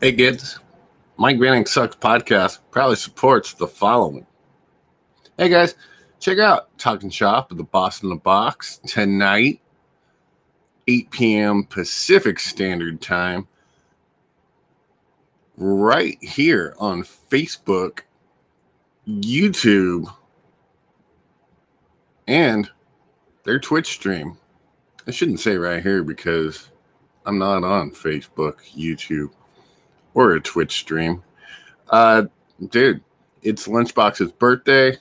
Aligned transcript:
Hey 0.00 0.12
kids, 0.12 0.60
Mike 1.16 1.38
Vanek 1.38 1.66
Sucks 1.66 1.96
podcast 1.96 2.60
proudly 2.70 2.94
supports 2.94 3.52
the 3.54 3.66
following. 3.66 4.24
Hey 5.36 5.48
guys, 5.48 5.74
check 6.20 6.38
out 6.38 6.68
Talking 6.78 7.10
Shop 7.10 7.48
with 7.48 7.58
the 7.58 7.64
Boston 7.64 8.10
the 8.10 8.14
Box 8.14 8.78
tonight, 8.86 9.60
8 10.86 11.10
p.m. 11.10 11.64
Pacific 11.64 12.38
Standard 12.38 13.00
Time, 13.00 13.48
right 15.56 16.16
here 16.22 16.76
on 16.78 17.02
Facebook, 17.02 18.02
YouTube, 19.08 20.14
and 22.28 22.70
their 23.42 23.58
Twitch 23.58 23.88
stream. 23.88 24.38
I 25.08 25.10
shouldn't 25.10 25.40
say 25.40 25.56
right 25.56 25.82
here 25.82 26.04
because 26.04 26.70
I'm 27.26 27.38
not 27.38 27.64
on 27.64 27.90
Facebook, 27.90 28.58
YouTube 28.76 29.32
or 30.14 30.32
a 30.32 30.40
Twitch 30.40 30.72
stream. 30.78 31.22
Uh, 31.90 32.24
dude, 32.68 33.02
it's 33.42 33.66
Lunchbox's 33.66 34.32
birthday. 34.32 34.96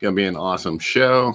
Gonna 0.00 0.16
be 0.16 0.24
an 0.24 0.36
awesome 0.36 0.78
show. 0.78 1.34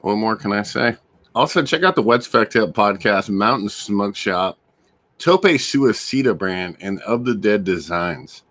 What 0.00 0.16
more 0.16 0.36
can 0.36 0.52
I 0.52 0.62
say? 0.62 0.96
Also, 1.34 1.62
check 1.62 1.84
out 1.84 1.94
the 1.94 2.02
Wet 2.02 2.22
Up 2.34 2.74
podcast, 2.74 3.28
Mountain 3.28 3.68
Smug 3.68 4.16
Shop, 4.16 4.58
Tope 5.18 5.44
Suicida 5.44 6.36
brand, 6.36 6.76
and 6.80 7.00
Of 7.02 7.24
the 7.24 7.34
Dead 7.34 7.64
Designs. 7.64 8.42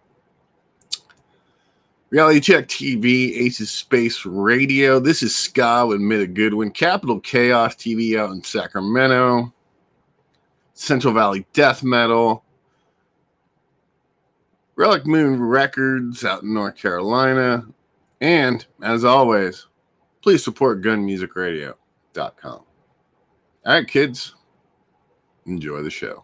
Reality 2.11 2.39
Check 2.39 2.67
TV, 2.67 3.37
Aces 3.37 3.69
Space 3.69 4.25
Radio. 4.25 4.99
This 4.99 5.21
is 5.21 5.35
Ska 5.35 5.85
with 5.87 5.99
Mida 5.99 6.25
Goodwin, 6.25 6.71
Capital 6.71 7.19
Chaos 7.19 7.75
TV 7.75 8.17
out 8.17 8.31
in 8.31 8.43
Sacramento. 8.43 9.53
Central 10.79 11.13
Valley 11.13 11.45
Death 11.51 11.83
Metal, 11.83 12.41
Relic 14.77 15.05
Moon 15.05 15.43
Records 15.43 16.23
out 16.23 16.43
in 16.43 16.53
North 16.53 16.77
Carolina, 16.77 17.67
and 18.21 18.65
as 18.81 19.03
always, 19.03 19.67
please 20.21 20.41
support 20.41 20.81
gunmusicradio.com. 20.81 22.33
All 22.45 22.63
right, 23.65 23.85
kids, 23.85 24.35
enjoy 25.45 25.83
the 25.83 25.91
show. 25.91 26.23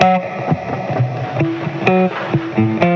Thank 0.00 0.22
uh-huh. 0.22 0.67
Música 1.88 2.87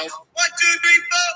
Springfield. 0.00 0.26
One, 0.32 0.46
two, 0.60 0.78
three, 0.82 1.02
four. 1.10 1.30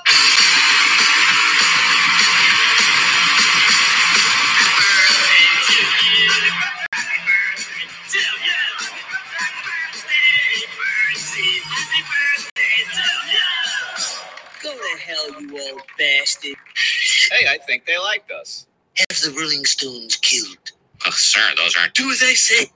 Go 14.63 14.71
to 14.73 14.99
hell, 14.99 15.41
you 15.41 15.71
old 15.71 15.81
bastard. 15.99 16.55
Hey, 17.31 17.47
I 17.47 17.57
think 17.59 17.85
they 17.85 17.97
liked 17.97 18.31
us. 18.31 18.65
Have 18.97 19.19
the 19.21 19.31
Rolling 19.39 19.65
Stones 19.65 20.15
killed. 20.15 20.71
Oh, 21.05 21.11
sir, 21.11 21.41
those 21.57 21.75
aren't. 21.75 21.93
Do 21.93 22.09
as 22.09 22.23
I 22.23 22.33
say. 22.33 22.71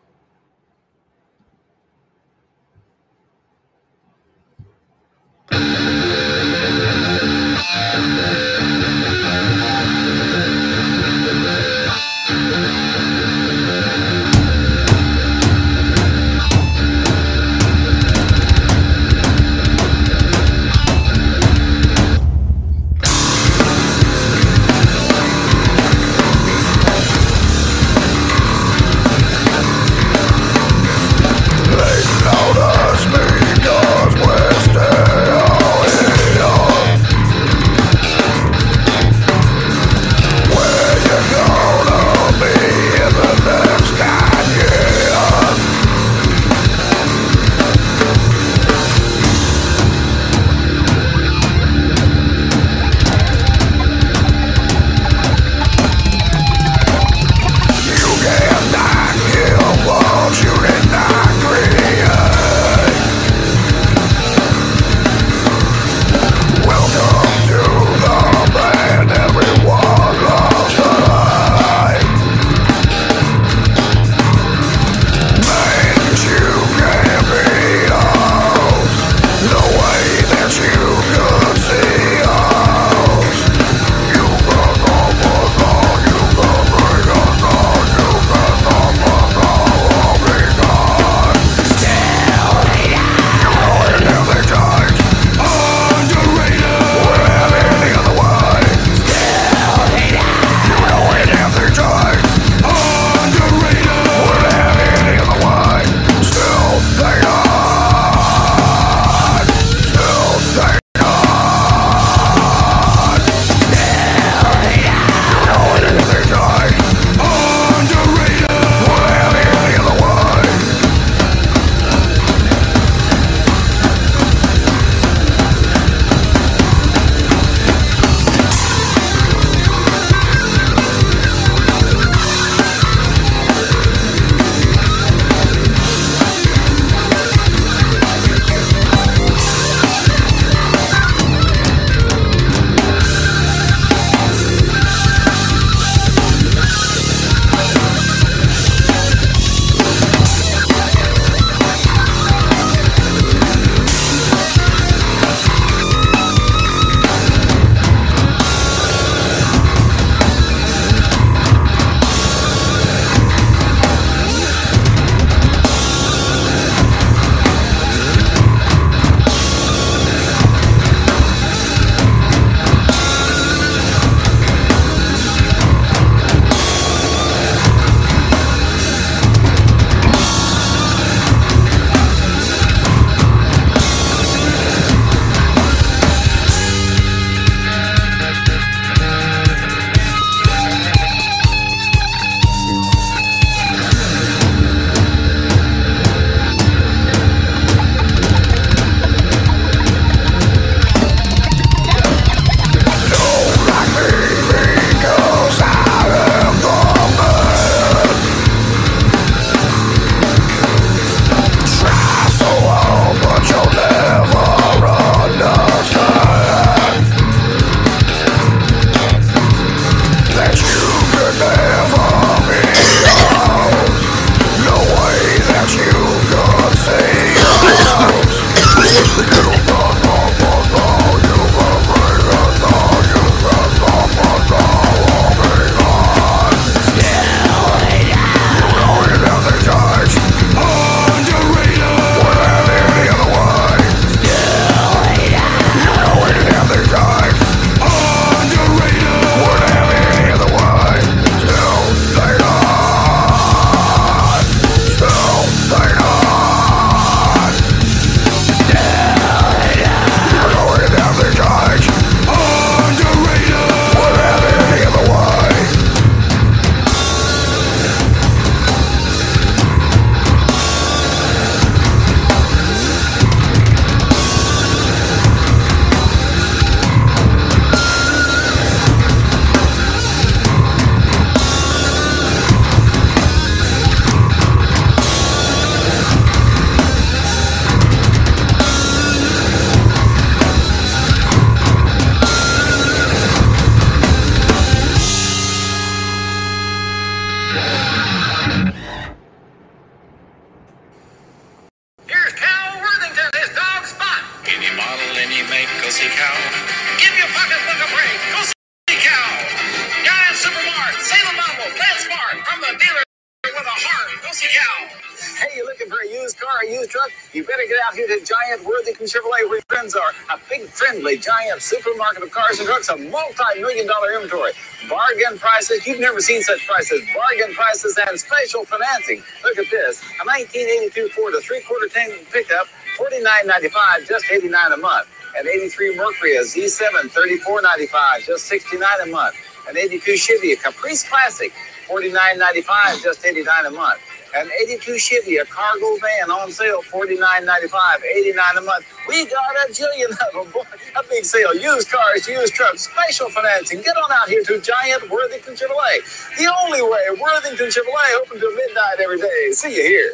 Giant 321.22 321.62
supermarket 321.62 322.24
of 322.24 322.32
cars 322.32 322.60
and 322.60 322.68
trucks, 322.68 322.90
a 322.90 322.98
multi-million 322.98 323.88
dollar 323.88 324.14
inventory. 324.16 324.52
Bargain 324.90 325.38
prices. 325.40 325.86
You've 325.88 326.00
never 326.00 326.22
seen 326.22 326.42
such 326.42 326.66
prices. 326.68 327.02
Bargain 327.16 327.54
prices 327.56 327.98
and 328.08 328.20
special 328.20 328.66
financing. 328.66 329.24
Look 329.44 329.58
at 329.60 329.70
this. 329.72 330.02
A 330.22 330.26
1982 330.26 331.10
Ford, 331.10 331.34
a 331.36 331.42
three-quarter 331.42 331.88
tank 331.90 332.14
pickup, 332.32 332.68
$49.95, 332.98 334.08
just 334.08 334.26
89 334.32 334.74
a 334.74 334.78
month. 334.78 335.08
An 335.38 335.48
83 335.48 335.96
Mercury, 335.98 336.38
a 336.38 336.42
Z7, 336.42 337.12
$34.95, 337.14 338.26
just 338.26 338.46
69 338.48 338.88
a 339.04 339.06
month. 339.08 339.36
An 339.70 339.78
82 339.78 340.18
Chevy, 340.18 340.54
a 340.54 340.58
Caprice 340.58 341.08
Classic, 341.08 341.54
$49.95, 341.88 343.04
just 343.04 343.26
89 343.26 343.66
a 343.68 343.72
month. 343.72 344.00
An 344.40 344.50
82 344.62 344.98
Chevy, 345.00 345.38
a 345.38 345.46
cargo 345.46 345.98
van 345.98 346.32
on 346.32 346.52
sale, 346.52 346.82
$49.95, 346.84 348.04
89 348.06 348.58
a 348.58 348.62
month. 348.62 348.86
We 349.08 349.26
got 349.26 349.56
a 349.68 349.72
jillion 349.74 350.12
of 350.12 350.34
them. 350.46 350.54
Boy, 350.54 350.64
a 350.96 351.04
big 351.10 351.26
sale. 351.26 351.54
Used 351.54 351.90
cars, 351.92 352.28
used 352.28 352.54
trucks, 352.54 352.90
special 352.90 353.30
financing. 353.30 353.82
Get 353.82 353.98
on 353.98 354.12
out 354.14 354.30
here 354.30 354.44
to 354.44 354.62
Giant 354.62 355.10
Worthington 355.10 355.56
Chevrolet. 355.56 356.38
The 356.38 356.54
only 356.64 356.82
way, 356.82 357.20
Worthington 357.22 357.68
Chevrolet, 357.68 358.22
open 358.22 358.40
till 358.40 358.56
midnight 358.56 359.02
every 359.02 359.20
day. 359.20 359.52
See 359.52 359.76
you 359.76 359.84
here. 359.84 360.14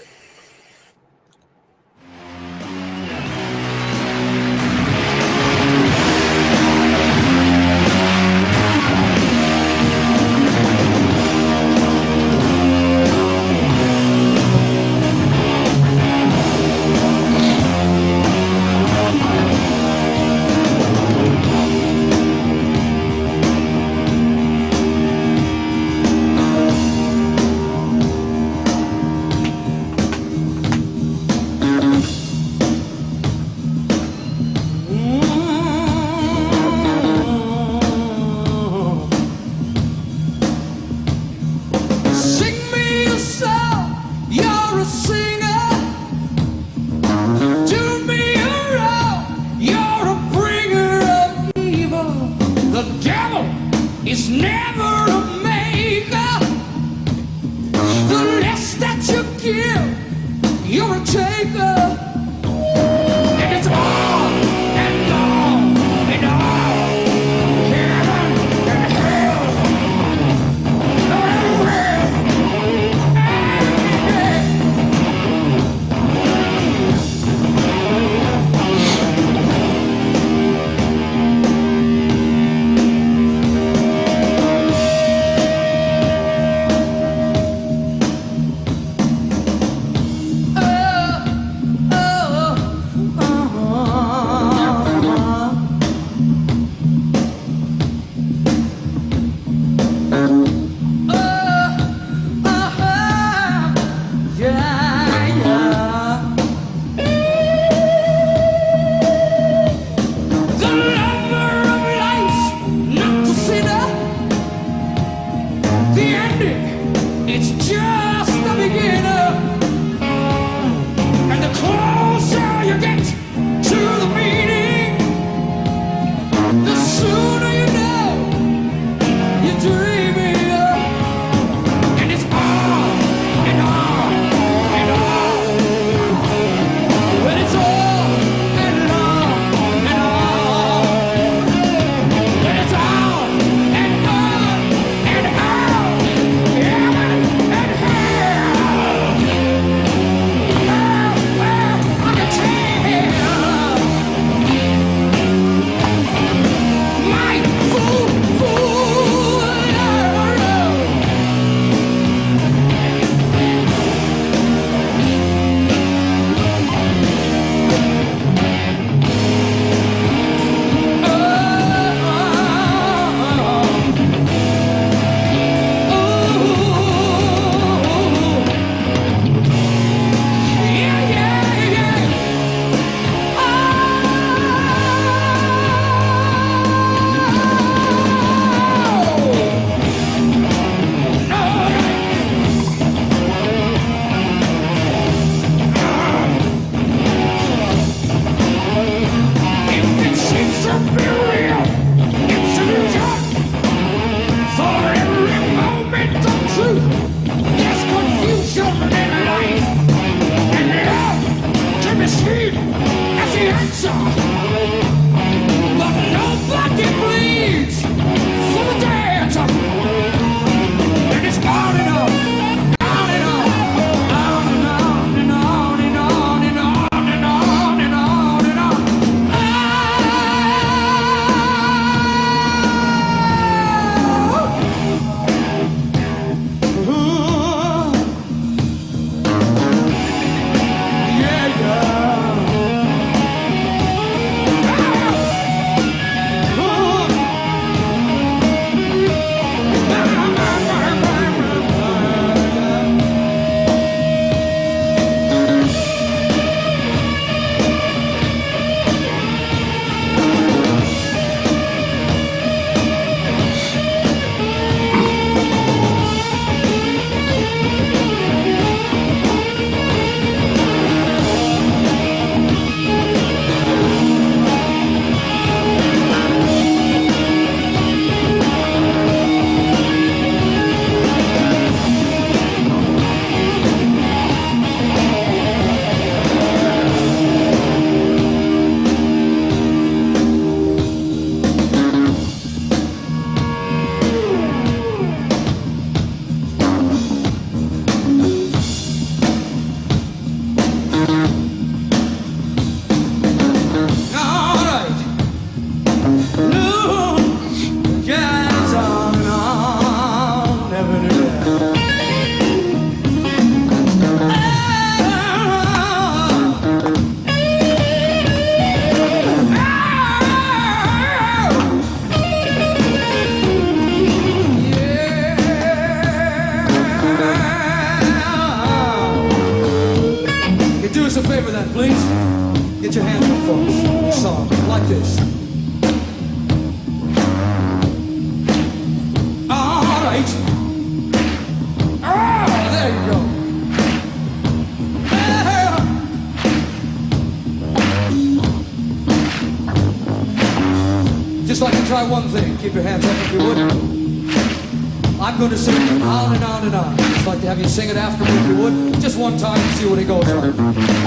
sing 357.76 357.90
it 357.90 357.98
after 357.98 358.24
me 358.24 358.32
if 358.32 358.48
you 358.48 358.56
would. 358.56 359.02
Just 359.02 359.18
one 359.18 359.38
time 359.38 359.60
and 359.60 359.72
see 359.76 359.86
what 359.86 360.00
it 360.00 360.08
goes 360.08 360.24
like. 360.24 361.05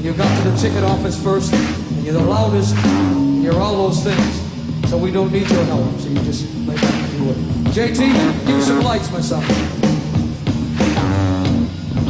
and 0.00 0.06
you 0.06 0.14
got 0.14 0.34
to 0.42 0.48
the 0.48 0.56
ticket 0.56 0.82
office 0.82 1.22
first, 1.22 1.52
and 1.52 2.04
you're 2.04 2.14
the 2.14 2.24
loudest, 2.24 2.74
and 2.74 3.42
you're 3.42 3.60
all 3.60 3.88
those 3.88 4.02
things. 4.02 4.88
So 4.88 4.96
we 4.96 5.12
don't 5.12 5.30
need 5.30 5.46
your 5.50 5.62
help, 5.64 6.00
so 6.00 6.08
you 6.08 6.14
just 6.20 6.50
lay 6.66 6.74
back 6.74 7.04
if 7.04 7.18
you 7.18 7.24
would. 7.26 7.36
JT, 7.74 8.46
give 8.46 8.56
me 8.56 8.62
some 8.62 8.80
lights, 8.80 9.12
my 9.12 9.20
son. 9.20 9.42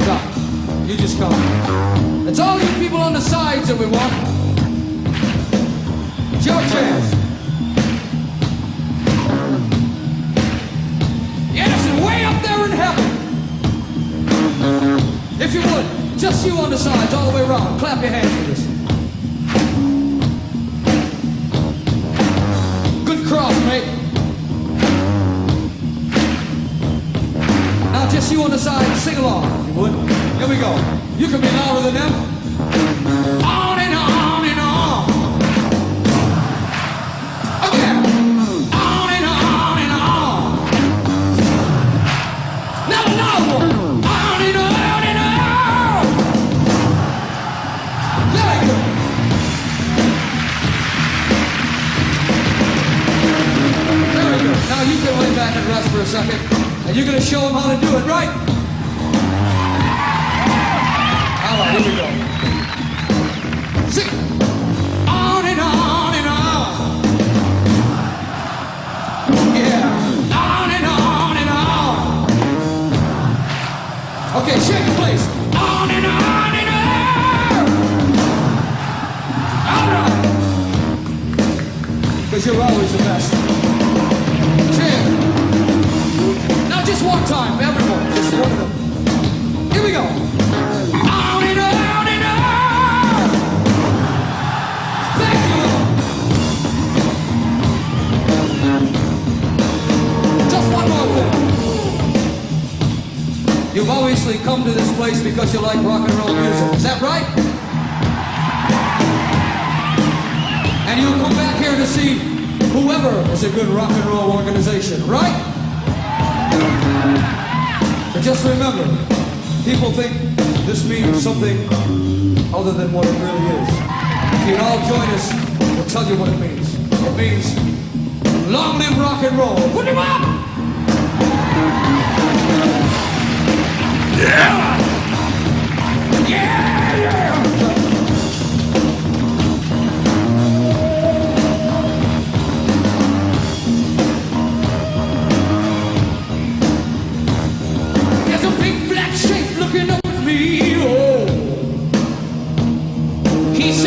Stop. 0.03 0.23
You 0.87 0.97
just 0.97 1.19
come. 1.19 2.29
It's 2.29 2.39
all 2.39 2.61
you 2.61 2.69
people 2.79 2.99
on 2.99 3.13
the 3.13 3.21
sides 3.21 3.67
that 3.67 3.77
we 3.77 3.87
want. 3.87 4.13
It's 6.37 6.47
your 6.47 6.61
chance. 6.61 7.20
Just 16.21 16.47
you 16.47 16.53
on 16.59 16.69
the 16.69 16.77
sides, 16.77 17.15
all 17.15 17.31
the 17.31 17.37
way 17.37 17.43
around. 17.43 17.79
Clap 17.79 18.03
your 18.03 18.11
hands 18.11 18.31
for 18.37 18.45
this. 18.51 18.61
Good 23.07 23.27
cross, 23.27 23.59
mate. 23.65 23.87
Now 27.91 28.11
just 28.11 28.31
you 28.31 28.43
on 28.43 28.51
the 28.51 28.59
side, 28.59 28.95
sing 28.99 29.17
along, 29.17 29.45
if 29.61 29.69
you 29.69 29.81
would. 29.81 29.93
Here 29.93 30.49
we 30.49 30.59
go. 30.59 30.77
You 31.17 31.29
can 31.29 31.41
be 31.41 31.49
louder 31.53 31.91
than 31.91 31.95
them. 31.95 32.40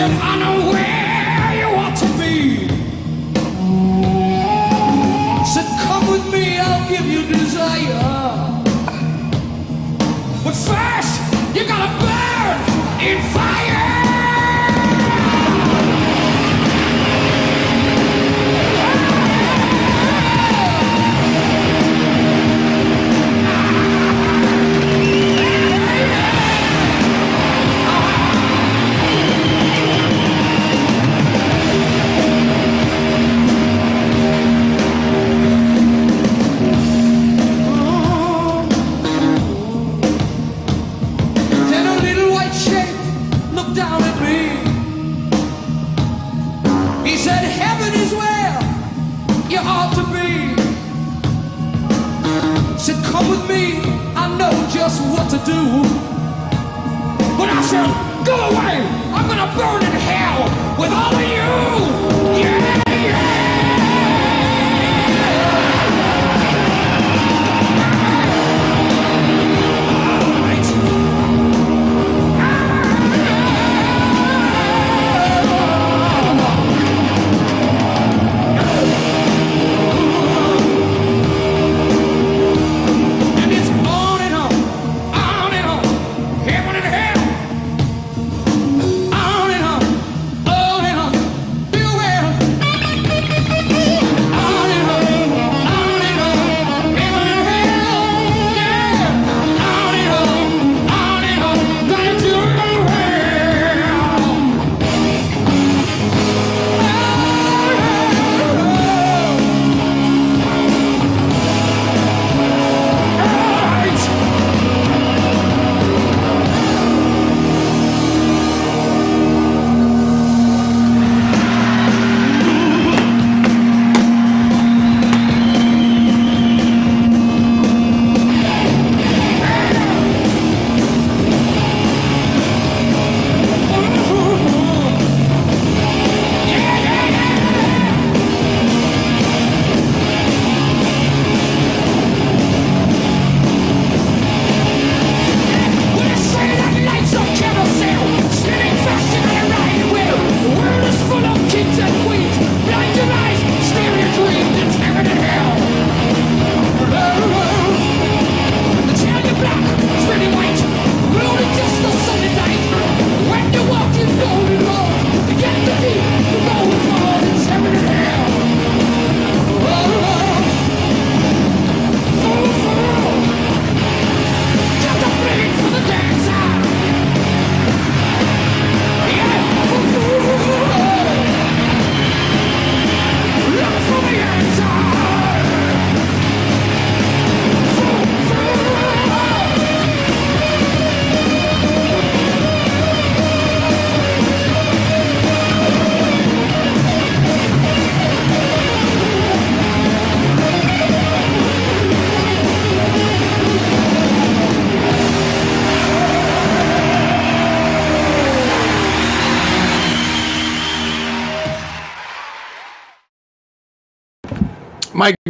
I 0.06 0.36
know. 0.38 0.63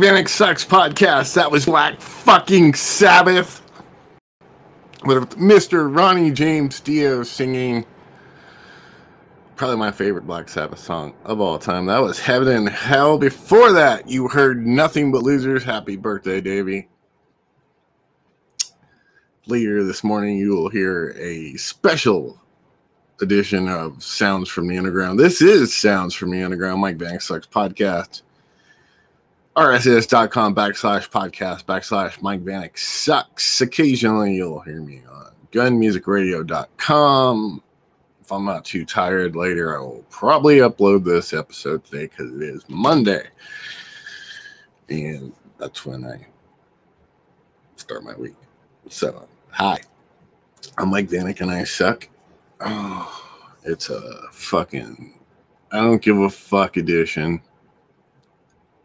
Vanek 0.04 0.28
Sucks 0.28 0.66
podcast. 0.66 1.34
That 1.36 1.50
was 1.50 1.66
Black 1.66 2.02
fucking 2.02 2.74
Sabbath 2.74 3.62
with 5.06 5.30
Mr. 5.38 5.96
Ronnie 5.96 6.30
James 6.30 6.82
Dio 6.82 7.24
singing 7.24 7.86
probably 9.56 9.78
my 9.78 9.92
favorite 9.92 10.28
Black 10.28 10.50
Sabbath 10.50 10.80
song 10.80 11.14
of 11.24 11.40
all 11.40 11.58
time. 11.58 11.86
That 11.86 12.02
was 12.02 12.20
Heaven 12.20 12.50
and 12.50 12.68
Hell. 12.68 13.18
Before 13.18 13.72
that, 13.72 14.10
you 14.10 14.28
heard 14.28 14.68
Nothing 14.68 15.10
But 15.10 15.24
Losers. 15.24 15.64
Happy 15.64 15.96
birthday, 15.96 16.42
Davey. 16.42 16.90
Later 19.46 19.86
this 19.86 20.04
morning, 20.04 20.36
you 20.36 20.50
will 20.50 20.68
hear 20.68 21.16
a 21.18 21.56
special 21.56 22.42
edition 23.22 23.70
of 23.70 24.04
Sounds 24.04 24.50
from 24.50 24.68
the 24.68 24.78
Underground. 24.78 25.18
This 25.18 25.42
is 25.42 25.74
Sounds 25.74 26.14
from 26.14 26.32
the 26.32 26.44
Underground, 26.44 26.82
Mike 26.82 26.98
Vanek 26.98 27.22
Sucks 27.22 27.48
podcast 27.48 28.24
rss.com 29.56 30.56
backslash 30.56 31.10
podcast 31.10 31.66
backslash 31.66 32.20
Mike 32.22 32.44
Vanek 32.44 32.78
sucks. 32.78 33.62
Occasionally 33.62 34.36
you'll 34.36 34.60
hear 34.62 34.82
me 34.82 35.02
on 35.12 35.32
gunmusicradio.com. 35.52 37.64
If 38.22 38.32
I'm 38.32 38.46
not 38.46 38.64
too 38.66 38.86
tired 38.86 39.36
later, 39.36 39.78
I 39.78 39.82
will 39.82 40.04
probably 40.10 40.58
upload 40.58 41.04
this 41.04 41.34
episode 41.34 41.84
today 41.84 42.08
because 42.08 42.34
it 42.34 42.42
is 42.42 42.64
Monday. 42.68 43.28
And 44.90 45.34
that's 45.60 45.86
when 45.86 46.04
I 46.06 46.26
start 47.76 48.04
my 48.04 48.16
week. 48.16 48.34
So, 48.90 49.28
hi, 49.52 49.78
I'm 50.80 50.90
Mike 50.90 51.10
Vanek 51.10 51.42
and 51.42 51.52
I 51.52 51.64
suck. 51.64 52.10
Oh, 52.60 53.46
it's 53.64 53.92
a 53.92 54.24
fucking 54.32 55.14
I 55.72 55.82
don't 55.82 56.02
give 56.02 56.18
a 56.18 56.30
fuck 56.30 56.78
edition 56.78 57.42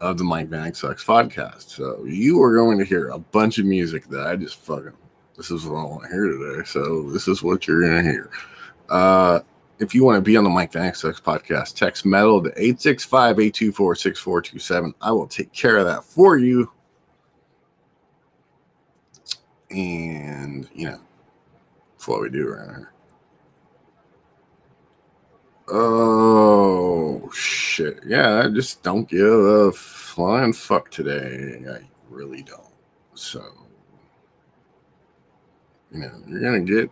of 0.01 0.17
the 0.17 0.23
Mike 0.23 0.49
Vanek 0.49 0.75
Sucks 0.75 1.03
podcast. 1.03 1.69
So 1.69 2.03
you 2.05 2.41
are 2.41 2.55
going 2.55 2.79
to 2.79 2.85
hear 2.85 3.09
a 3.09 3.19
bunch 3.19 3.59
of 3.59 3.65
music 3.65 4.07
that 4.07 4.25
I 4.27 4.35
just 4.35 4.55
fucking 4.57 4.93
this 5.35 5.51
is 5.51 5.65
what 5.65 5.79
I 5.79 5.83
want 5.85 6.03
to 6.03 6.09
hear 6.09 6.25
today. 6.25 6.63
So 6.65 7.09
this 7.11 7.27
is 7.27 7.41
what 7.41 7.67
you're 7.67 7.81
gonna 7.81 8.03
hear. 8.03 8.29
Uh 8.89 9.39
if 9.79 9.95
you 9.95 10.03
want 10.03 10.17
to 10.17 10.21
be 10.21 10.35
on 10.35 10.43
the 10.43 10.49
Mike 10.49 10.73
Vanek 10.73 10.97
Sucks 10.97 11.21
podcast, 11.21 11.75
text 11.75 12.05
metal 12.05 12.43
to 12.43 12.49
865-824-6427. 12.51 14.93
I 15.01 15.11
will 15.13 15.27
take 15.27 15.53
care 15.53 15.77
of 15.77 15.85
that 15.85 16.03
for 16.03 16.37
you. 16.37 16.69
And 19.71 20.67
you 20.73 20.89
know, 20.89 20.99
that's 21.93 22.09
what 22.09 22.21
we 22.21 22.29
do 22.29 22.49
around 22.49 22.75
here. 22.75 22.91
Oh 25.71 27.29
shit! 27.31 27.99
Yeah, 28.05 28.43
I 28.43 28.47
just 28.49 28.81
don't 28.81 29.07
give 29.07 29.27
a 29.27 29.71
flying 29.71 30.53
fuck 30.53 30.89
today. 30.89 31.63
I 31.69 31.87
really 32.09 32.41
don't. 32.41 32.73
So, 33.13 33.43
you 35.91 35.99
know, 35.99 36.11
you're 36.27 36.41
gonna 36.41 36.61
get 36.61 36.89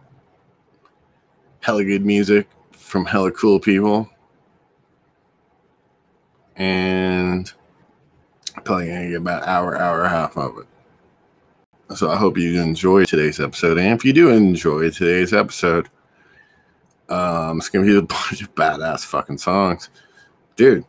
hella 1.62 1.84
good 1.84 2.06
music 2.06 2.48
from 2.72 3.06
hella 3.06 3.32
cool 3.32 3.60
people, 3.60 4.10
and 6.56 7.52
probably 8.64 8.90
gonna 8.90 9.08
get 9.10 9.18
about 9.18 9.48
hour, 9.48 9.76
hour 9.76 10.04
and 10.04 10.08
a 10.08 10.10
half 10.10 10.38
of 10.38 10.60
it. 10.60 10.68
So 11.98 12.12
I 12.12 12.18
hope 12.18 12.38
you 12.38 12.62
enjoy 12.62 13.06
today's 13.06 13.40
episode, 13.40 13.80
and 13.80 13.98
if 13.98 14.06
you 14.06 14.14
do 14.14 14.30
enjoy 14.30 14.92
today's 14.92 15.34
episode 15.34 15.90
um, 17.10 17.58
it's 17.58 17.70
gonna 17.70 17.86
be 17.86 17.98
a 17.98 18.02
bunch 18.02 18.42
of 18.42 18.54
badass 18.56 19.06
fucking 19.06 19.38
songs, 19.38 19.90
dude. 20.56 20.86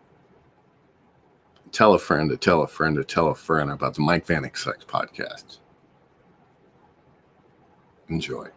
Tell 1.70 1.94
a 1.94 1.98
friend 1.98 2.30
to 2.30 2.36
tell 2.36 2.62
a 2.62 2.66
friend 2.66 2.96
to 2.96 3.04
tell 3.04 3.28
a 3.28 3.34
friend 3.34 3.70
about 3.70 3.94
the 3.94 4.00
Mike 4.00 4.26
Vanek 4.26 4.56
Sucks 4.56 4.84
podcast. 4.84 5.58
Enjoy. 8.08 8.48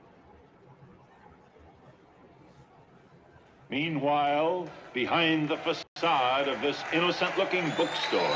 Meanwhile, 3.69 4.67
behind 4.93 5.47
the 5.47 5.57
facade 5.57 6.47
of 6.49 6.61
this 6.61 6.83
innocent 6.91 7.37
looking 7.37 7.69
bookstore, 7.77 8.35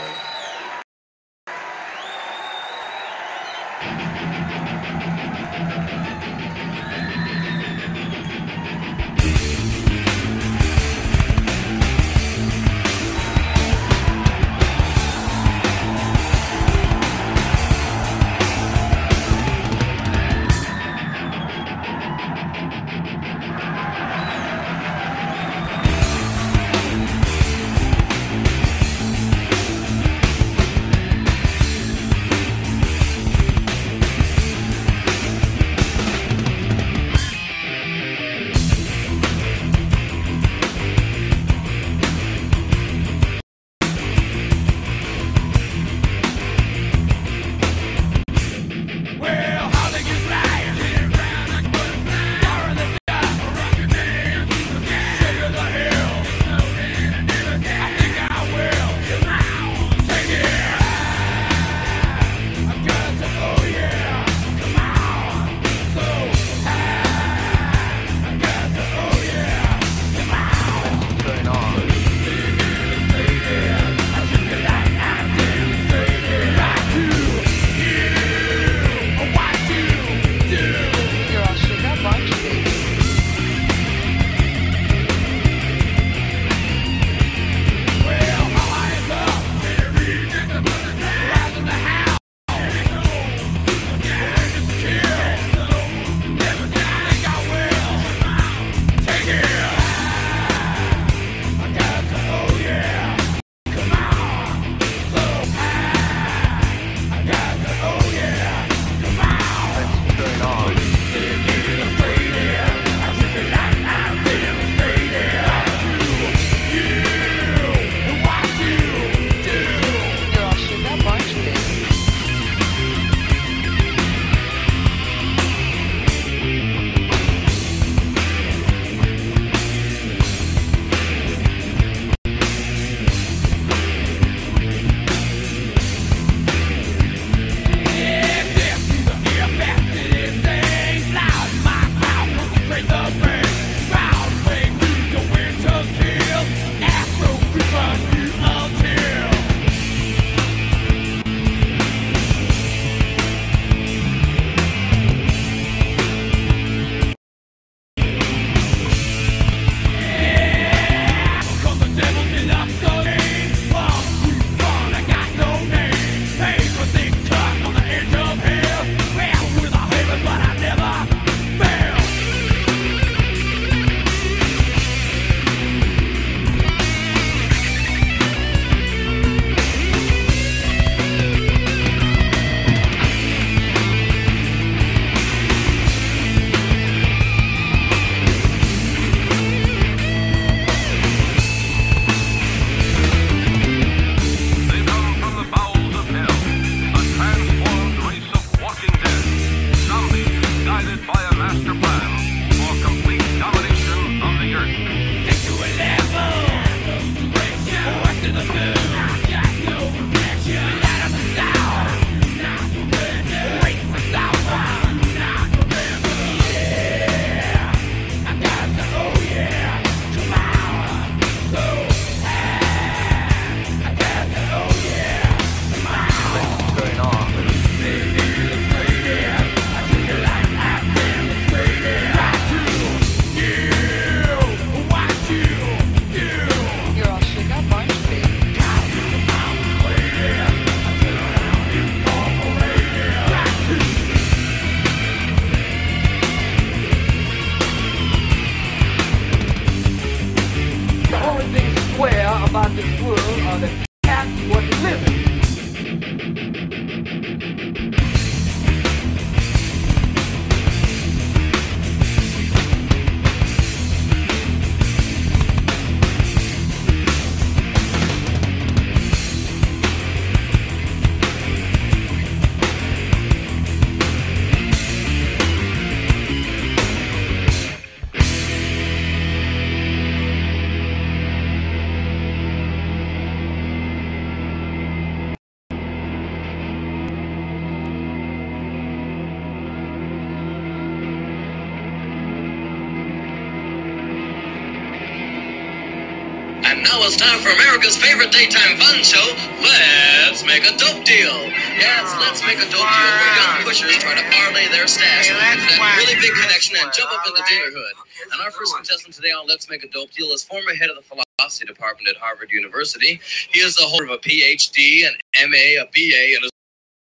it's 297.15 297.23
time 297.23 297.39
for 297.39 297.47
America's 297.55 297.95
favorite 297.95 298.29
daytime 298.31 298.75
fun 298.75 298.99
show. 298.99 299.23
Let's 299.63 300.43
make 300.43 300.67
a 300.67 300.75
dope 300.75 301.05
deal. 301.07 301.47
Yes, 301.79 302.11
let's 302.19 302.43
make 302.43 302.59
a 302.59 302.67
dope 302.67 302.83
deal 302.83 303.15
where 303.15 303.35
young 303.39 303.63
pushers 303.63 303.95
try 304.03 304.15
to 304.15 304.25
parlay 304.35 304.67
their 304.67 304.85
stash 304.85 305.29
into 305.31 305.39
that 305.39 305.95
really 305.95 306.19
big 306.19 306.33
connection 306.35 306.75
and 306.75 306.91
jump 306.91 307.13
up 307.13 307.25
in 307.25 307.33
the 307.33 307.43
dealer 307.47 307.71
hood. 307.71 307.95
And 308.33 308.41
our 308.41 308.51
first 308.51 308.75
contestant 308.75 309.15
today 309.15 309.31
on 309.31 309.47
Let's 309.47 309.69
Make 309.69 309.85
a 309.85 309.87
Dope 309.87 310.11
Deal 310.11 310.27
is 310.35 310.43
former 310.43 310.75
head 310.75 310.89
of 310.89 310.97
the 310.97 311.03
philosophy 311.03 311.65
department 311.65 312.09
at 312.09 312.17
Harvard 312.17 312.51
University. 312.51 313.21
He 313.49 313.61
is 313.61 313.75
the 313.75 313.83
holder 313.83 314.05
of 314.05 314.11
a 314.11 314.17
PhD, 314.17 315.07
an 315.07 315.15
MA, 315.49 315.79
a 315.79 315.87
BA, 315.95 316.35
and 316.35 316.43
a 316.43 316.54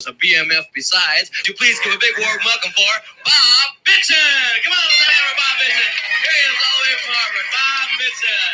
a 0.08 0.14
BMF 0.14 0.66
besides. 0.74 1.32
Would 1.32 1.48
you 1.48 1.56
please 1.56 1.80
give 1.84 1.94
a 1.94 2.02
big 2.02 2.16
warm 2.20 2.40
welcome 2.46 2.72
for 2.72 2.94
Bob 3.26 3.68
Bitchin. 3.88 4.50
Come 4.64 4.74
on, 4.74 4.86
let's 4.88 5.08
have 5.08 5.28
it, 5.32 5.38
Bob 5.40 5.56
Bitchin. 5.62 5.92
Here 6.24 6.36
he 6.36 6.44
is 6.48 6.60
all 6.60 6.78
the 6.78 6.84
way 6.84 6.96
from 7.04 7.14
Harvard, 7.16 7.50
Bob 7.54 7.88
Bitchin. 8.00 8.54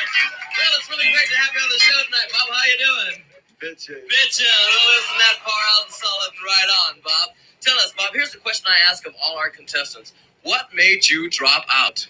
Well, 0.57 0.71
it's 0.77 0.87
really 0.89 1.09
great 1.13 1.29
to 1.29 1.37
have 1.41 1.51
you 1.53 1.61
on 1.63 1.69
the 1.69 1.81
show 1.81 1.99
tonight, 2.05 2.29
Bob. 2.33 2.47
How 2.49 2.65
you 2.69 2.79
doing? 2.79 3.15
Bitchin. 3.61 4.01
Bitchin. 4.05 4.59
Well, 4.69 4.89
isn't 5.01 5.19
that 5.19 5.37
far 5.45 5.61
out 5.75 5.83
and 5.89 5.93
solid 5.93 6.31
and 6.33 6.43
right 6.45 6.69
on, 6.87 6.91
Bob? 7.03 7.27
Tell 7.61 7.75
us, 7.81 7.93
Bob, 7.97 8.11
here's 8.13 8.31
the 8.31 8.39
question 8.39 8.65
I 8.69 8.89
ask 8.89 9.05
of 9.05 9.13
all 9.21 9.37
our 9.37 9.49
contestants. 9.49 10.13
What 10.43 10.69
made 10.73 11.09
you 11.09 11.29
drop 11.29 11.65
out? 11.71 12.07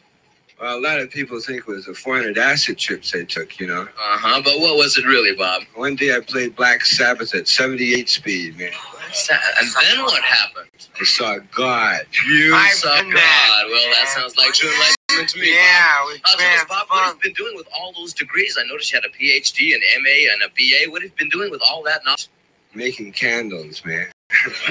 Well, 0.60 0.78
a 0.78 0.82
lot 0.82 1.00
of 1.00 1.10
people 1.10 1.40
think 1.40 1.60
it 1.60 1.68
was 1.68 1.86
the 1.86 1.94
400 1.94 2.38
acid 2.38 2.78
trips 2.78 3.12
they 3.12 3.24
took, 3.24 3.60
you 3.60 3.68
know. 3.68 3.84
Uh-huh, 3.84 4.42
but 4.44 4.60
what 4.60 4.76
was 4.76 4.98
it 4.98 5.06
really, 5.06 5.36
Bob? 5.36 5.64
One 5.76 5.96
day 5.96 6.16
I 6.16 6.20
played 6.20 6.56
Black 6.56 6.86
Sabbath 6.86 7.34
at 7.34 7.48
78 7.48 8.10
speed, 8.10 8.58
man. 8.58 8.72
And 9.60 9.68
then 9.82 10.04
what 10.04 10.24
happened? 10.24 10.70
I 11.00 11.04
saw 11.04 11.38
God. 11.56 12.02
You 12.28 12.54
I've 12.56 12.74
saw 12.74 12.96
done 12.96 13.10
God. 13.10 13.16
that. 13.18 13.64
Well, 13.68 13.90
that 13.96 14.08
sounds 14.10 14.38
like 14.38 14.54
true 14.54 14.70
enlightenment 14.70 15.30
to 15.30 15.40
me, 15.40 15.54
Yeah, 15.54 15.96
Bob. 16.00 16.08
we 16.08 16.14
Uh, 16.14 16.18
tell 16.18 16.34
us, 16.34 16.36
planned 16.38 16.68
Bob, 16.70 16.88
what 16.90 17.04
have 17.06 17.16
you 17.16 17.22
been 17.22 17.34
doing 17.34 17.56
with 17.56 17.68
all 17.74 17.94
those 17.94 18.14
degrees? 18.14 18.58
I 18.60 18.64
noticed 18.68 18.92
you 18.94 19.00
had 19.02 19.06
a 19.10 19.14
PhD, 19.14 19.74
an 19.76 19.82
MA, 20.04 20.32
and 20.34 20.42
a 20.44 20.50
BA. 20.56 20.92
What 20.92 21.02
have 21.02 21.12
you 21.12 21.18
been 21.18 21.30
doing 21.30 21.50
with 21.52 21.62
all 21.68 21.84
that 21.84 22.06
knowledge? 22.06 22.28
Making 22.74 23.12
candles, 23.14 23.84
man. 23.84 24.08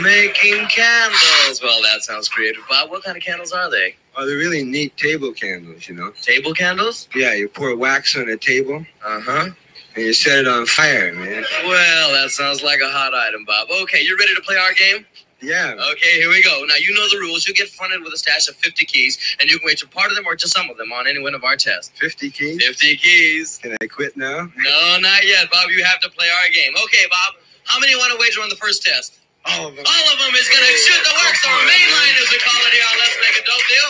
Making 0.01 0.67
candles. 0.69 1.61
Well, 1.63 1.83
that 1.83 2.03
sounds 2.03 2.29
creative, 2.29 2.63
Bob. 2.69 2.91
What 2.91 3.03
kind 3.03 3.17
of 3.17 3.23
candles 3.23 3.51
are 3.53 3.69
they? 3.71 3.97
Oh, 4.17 4.25
they're 4.27 4.37
really 4.37 4.63
neat 4.65 4.97
table 4.97 5.33
candles, 5.33 5.89
you 5.89 5.95
know. 5.97 6.13
Table 6.23 6.55
candles? 6.55 7.09
Yeah, 7.15 7.35
you 7.35 7.49
pour 7.49 7.75
wax 7.77 8.17
on 8.17 8.29
a 8.29 8.37
table 8.37 8.87
Uh-huh. 9.05 9.49
And 9.95 10.05
you 10.05 10.13
set 10.13 10.41
it 10.41 10.49
on 10.49 10.67
fire, 10.67 11.13
man. 11.15 11.45
Well, 11.65 12.13
that 12.13 12.31
sounds 12.31 12.63
like 12.63 12.81
a 12.81 12.89
hot 12.89 13.15
item, 13.15 13.45
Bob. 13.45 13.69
Okay, 13.83 14.03
you're 14.03 14.19
ready 14.19 14.35
to 14.35 14.41
play 14.43 14.57
our 14.57 14.73
game? 14.75 15.05
Yeah. 15.41 15.75
Okay, 15.93 16.19
here 16.19 16.29
we 16.29 16.43
go. 16.43 16.65
Now, 16.67 16.75
you 16.77 16.93
know 16.95 17.07
the 17.11 17.19
rules. 17.19 17.47
You 17.47 17.55
get 17.55 17.69
funded 17.69 18.03
with 18.03 18.13
a 18.13 18.17
stash 18.19 18.49
of 18.49 18.57
50 18.57 18.85
keys, 18.87 19.19
and 19.39 19.49
you 19.49 19.59
can 19.59 19.67
wager 19.67 19.87
part 19.87 20.11
of 20.11 20.17
them 20.17 20.27
or 20.27 20.35
just 20.35 20.53
some 20.53 20.69
of 20.69 20.77
them 20.77 20.91
on 20.93 21.07
any 21.07 21.23
one 21.23 21.35
of 21.35 21.45
our 21.45 21.55
tests. 21.57 21.93
50 22.01 22.31
keys. 22.31 22.65
50 22.65 22.97
keys. 22.97 23.59
Can 23.63 23.77
I 23.81 23.87
quit 23.87 24.17
now? 24.17 24.51
No, 24.57 24.99
not 24.99 25.25
yet, 25.25 25.49
Bob. 25.51 25.71
You 25.71 25.85
have 25.85 26.01
to 26.01 26.11
play 26.11 26.27
our 26.27 26.51
game. 26.51 26.73
Okay, 26.85 27.07
Bob. 27.11 27.35
How 27.65 27.79
many 27.79 27.95
want 27.95 28.11
to 28.13 28.19
wager 28.19 28.41
on 28.41 28.49
the 28.49 28.57
first 28.57 28.83
test? 28.83 29.21
All 29.47 29.69
of 29.69 29.77
them. 29.77 29.85
All 29.87 30.07
of 30.13 30.19
them 30.19 30.35
is 30.35 30.49
going 30.49 30.65
to 30.65 30.75
shoot 30.75 31.03
the 31.07 31.15
works 31.23 31.47
or 31.47 31.55
main 31.55 31.89
line, 31.95 32.15
as 32.19 32.29
we 32.35 32.39
call 32.43 32.59
it 32.67 32.73
here 32.75 32.83
on 32.91 32.99
Let's 32.99 33.17
Make 33.23 33.37
a 33.39 33.47
Dope 33.47 33.67
Deal. 33.71 33.89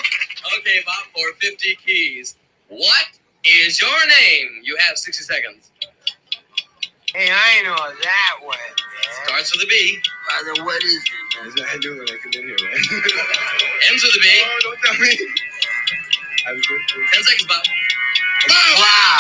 Okay, 0.61 0.79
Bob, 0.85 1.05
for 1.17 1.33
50 1.41 1.79
keys. 1.87 2.37
What 2.69 3.07
is 3.45 3.81
your 3.81 4.07
name? 4.07 4.61
You 4.63 4.77
have 4.87 4.99
60 4.99 5.25
seconds. 5.25 5.68
Hey, 7.19 7.35
I 7.35 7.67
know 7.67 7.75
that 7.75 8.35
one, 8.47 8.55
man. 8.55 8.79
Starts 9.27 9.51
with 9.51 9.67
a 9.67 9.69
B, 9.69 9.99
Father, 10.31 10.55
what 10.63 10.79
is 10.87 11.03
it, 11.03 11.03
man? 11.35 11.51
That's 11.51 11.59
what 11.59 11.67
I 11.75 11.79
do 11.83 11.99
when 11.99 12.07
I 12.07 12.15
come 12.23 12.31
in 12.39 12.47
here, 12.47 12.55
man. 12.63 12.79
ends 13.91 14.03
with 14.07 14.15
a 14.15 14.23
B. 14.23 14.29
oh, 14.39 14.59
don't 14.63 14.79
tell 14.87 14.95
me. 15.03 15.11
I 16.47 16.55
was 16.55 16.63
good. 16.63 16.79
10 17.19 17.25
seconds, 17.27 17.51
Bob. 17.51 17.59
Wow. 18.79 19.19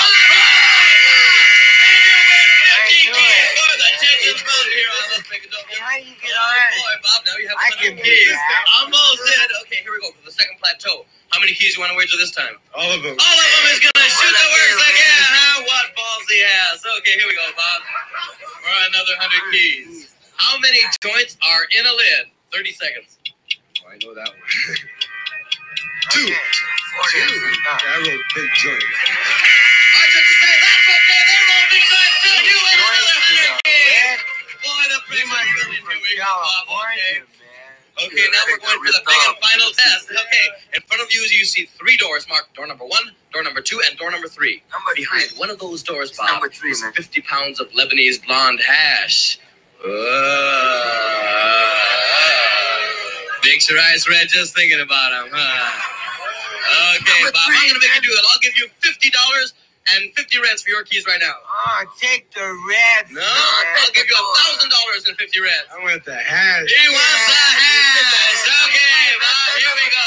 And 2.70 2.94
you 3.02 3.10
win 3.10 3.18
50 3.18 3.18
I 3.18 3.18
knew 3.18 3.18
it. 3.18 3.50
for 3.58 3.74
the 3.82 3.90
Texas 3.98 4.38
Road 4.46 4.68
here 4.70 4.90
on 4.94 5.04
Let's 5.18 5.26
Make 5.34 5.42
a 5.42 5.50
Dope 5.50 5.66
Hey, 5.66 5.74
Deal. 5.74 5.82
how 5.82 5.98
you 5.98 6.14
get 6.22 6.38
Oh, 6.38 6.70
boy, 6.78 6.94
Bob, 7.02 7.20
now 7.26 7.36
you 7.42 7.48
have 7.50 7.58
I 7.58 7.70
100 7.82 7.82
can 7.82 7.94
do 7.98 8.14
that. 8.30 8.62
Almost 8.78 9.20
did. 9.26 9.50
Okay, 9.66 9.82
here 9.82 9.90
we 9.90 9.98
go 10.06 10.14
for 10.14 10.22
the 10.22 10.30
second 10.38 10.54
plateau. 10.62 11.02
How 11.30 11.40
many 11.40 11.52
keys 11.52 11.76
you 11.76 11.80
want 11.84 11.92
to 11.92 11.98
wager 11.98 12.16
this 12.16 12.32
time? 12.32 12.56
All 12.74 12.88
of 12.88 13.02
them. 13.04 13.12
All 13.12 13.36
of 13.38 13.48
them 13.52 13.64
is 13.76 13.80
gonna 13.84 14.08
shoot 14.08 14.32
the 14.32 14.46
works 14.48 14.80
again. 14.80 15.22
Huh? 15.28 15.56
What 15.68 15.84
balls 15.92 16.24
he 16.32 16.40
has? 16.40 16.80
Okay, 17.04 17.14
here 17.20 17.28
we 17.28 17.36
go, 17.36 17.44
Bob. 17.52 17.80
For 18.64 18.72
another 18.88 19.14
hundred 19.20 19.44
keys. 19.52 20.08
How 20.40 20.56
many 20.58 20.80
joints 21.04 21.36
are 21.44 21.64
in 21.76 21.84
a 21.84 21.92
lid? 21.92 22.32
Thirty 22.48 22.72
seconds. 22.72 23.18
Oh, 23.84 23.92
I 23.92 24.00
know 24.00 24.14
that 24.16 24.28
one. 24.32 24.40
Two. 26.16 26.24
Forty. 26.32 27.20
I 27.20 27.96
wrote 28.00 28.24
big 28.32 28.48
joint. 28.56 28.80
I 28.80 30.02
just 30.08 30.32
say 30.40 30.54
that's 30.64 30.86
okay. 30.88 31.20
They're 31.28 31.48
all 31.52 31.66
big 31.68 31.84
joints 31.84 32.16
too. 32.24 32.40
You 32.40 32.56
win 32.56 32.76
another 32.80 33.18
hundred 33.20 33.52
keys. 33.68 34.20
Boy, 34.64 34.82
the 34.88 34.96
You 34.96 35.28
pressure's 35.28 35.28
might 35.28 35.44
be 35.44 35.60
building. 35.60 35.84
from 35.84 36.00
Here 36.00 36.08
we 36.08 36.16
go, 36.16 36.24
Bob. 36.24 36.72
Okay. 36.72 37.20
California, 37.98 38.06
man. 38.06 38.06
Okay, 38.06 38.26
now 38.32 38.42
we're 38.46 38.58
going 38.58 38.78
for 38.84 38.92
the 38.92 39.02
big 39.06 39.22
and 39.28 39.36
final 39.42 39.70
test. 39.74 40.10
Okay, 40.10 40.46
in 40.74 40.82
front 40.82 41.02
of 41.02 41.12
you, 41.12 41.20
you 41.22 41.44
see 41.44 41.66
three 41.78 41.96
doors 41.96 42.26
marked 42.28 42.54
door 42.54 42.66
number 42.66 42.84
one, 42.84 43.12
door 43.32 43.42
number 43.42 43.60
two, 43.60 43.80
and 43.88 43.98
door 43.98 44.10
number 44.10 44.28
three. 44.28 44.62
Number 44.72 44.94
Behind 44.96 45.24
three. 45.30 45.38
one 45.38 45.50
of 45.50 45.58
those 45.58 45.82
doors, 45.82 46.12
Bob, 46.16 46.30
number 46.30 46.48
three, 46.48 46.70
is 46.72 46.82
50 46.84 47.20
pounds 47.22 47.60
of 47.60 47.68
Lebanese 47.72 48.24
blonde 48.26 48.60
hash. 48.60 49.38
Uh, 49.78 49.88
makes 53.44 53.68
your 53.70 53.78
eyes 53.92 54.08
red 54.08 54.28
just 54.28 54.54
thinking 54.56 54.80
about 54.80 55.12
him, 55.12 55.30
huh? 55.32 55.84
Okay, 56.98 57.22
Number 57.22 57.32
Bob, 57.32 57.48
I'm 57.48 57.68
gonna 57.68 57.80
make 57.80 57.94
you 57.96 58.02
do 58.02 58.12
it. 58.12 58.24
I'll 58.30 58.42
give 58.42 58.58
you 58.58 58.68
fifty 58.82 59.10
dollars 59.10 59.54
and 59.94 60.12
fifty 60.18 60.36
reds 60.42 60.62
for 60.62 60.70
your 60.70 60.82
keys 60.84 61.06
right 61.06 61.20
now. 61.22 61.32
Oh, 61.46 61.84
take 61.96 62.28
the 62.34 62.42
red. 62.44 63.08
No, 63.12 63.22
I'll 63.24 63.92
give 63.94 64.04
you 64.04 64.16
a 64.18 64.26
thousand 64.42 64.70
dollars 64.70 65.02
and 65.08 65.16
fifty 65.16 65.40
reds. 65.40 65.64
I 65.72 65.78
want 65.82 66.04
the 66.04 66.16
hash. 66.16 66.68
He 66.68 66.86
wants 66.90 67.24
the 67.30 67.40
hash. 67.56 68.42
Okay, 68.66 69.06
Bob, 69.22 69.48
here 69.62 69.74
we 69.78 69.86
go. 69.94 70.06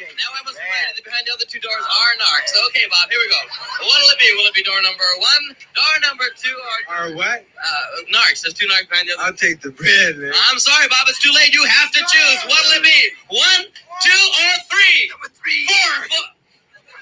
go. 0.00 0.06
Now 0.16 0.30
I 0.32 0.40
must 0.46 0.56
remind 0.62 0.88
you 0.88 0.94
that 0.96 1.04
behind 1.04 1.21
the 1.32 1.40
other 1.40 1.48
two 1.48 1.60
doors 1.64 1.80
are 1.80 2.12
narcs. 2.20 2.52
Okay, 2.68 2.84
Bob, 2.92 3.08
here 3.08 3.16
we 3.16 3.28
go. 3.32 3.40
What'll 3.88 4.12
it 4.12 4.20
be? 4.20 4.28
Will 4.36 4.48
it 4.52 4.56
be 4.56 4.60
door 4.62 4.76
number 4.84 5.08
one, 5.16 5.44
door 5.72 5.94
number 6.04 6.28
two, 6.36 6.52
or 6.52 6.76
Or 6.92 7.04
what? 7.16 7.40
uh, 7.48 8.04
narcs? 8.12 8.44
There's 8.44 8.52
two 8.52 8.68
narcs 8.68 8.88
behind 8.92 9.08
the 9.08 9.16
other. 9.16 9.32
I'll 9.32 9.38
take 9.40 9.64
the 9.64 9.72
bread, 9.72 10.20
man. 10.20 10.36
I'm 10.52 10.60
sorry, 10.60 10.84
Bob. 10.92 11.08
It's 11.08 11.24
too 11.24 11.32
late. 11.32 11.56
You 11.56 11.64
have 11.64 11.88
to 11.96 12.00
choose. 12.04 12.38
What'll 12.52 12.76
it 12.76 12.84
be? 12.84 13.00
One, 13.32 13.62
two, 14.04 14.22
or 14.44 14.52
three? 14.68 15.08
Number 15.08 15.32
three. 15.32 15.64
Four. 15.64 15.92
Four. 16.12 16.26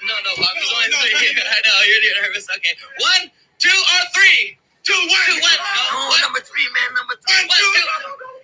No, 0.07 0.15
no, 0.23 0.31
Bob. 0.39 0.55
There's 0.55 0.71
only 0.71 1.11
three. 1.19 1.35
I 1.43 1.59
know 1.67 1.75
you're 1.91 2.01
you're 2.07 2.19
nervous. 2.23 2.47
Okay. 2.47 2.73
One, 3.03 3.27
two, 3.59 3.75
or 3.75 4.01
three? 4.15 4.55
Two, 4.87 4.95
one. 4.95 5.27
Two, 5.27 5.37
one. 5.43 5.59
No, 5.59 5.83
Oh, 5.91 6.07
one, 6.15 6.21
number 6.23 6.39
three, 6.41 6.65
man. 6.71 6.89
Number 6.95 7.19
three. 7.19 7.43
one, 7.51 7.59
two. 7.59 8.40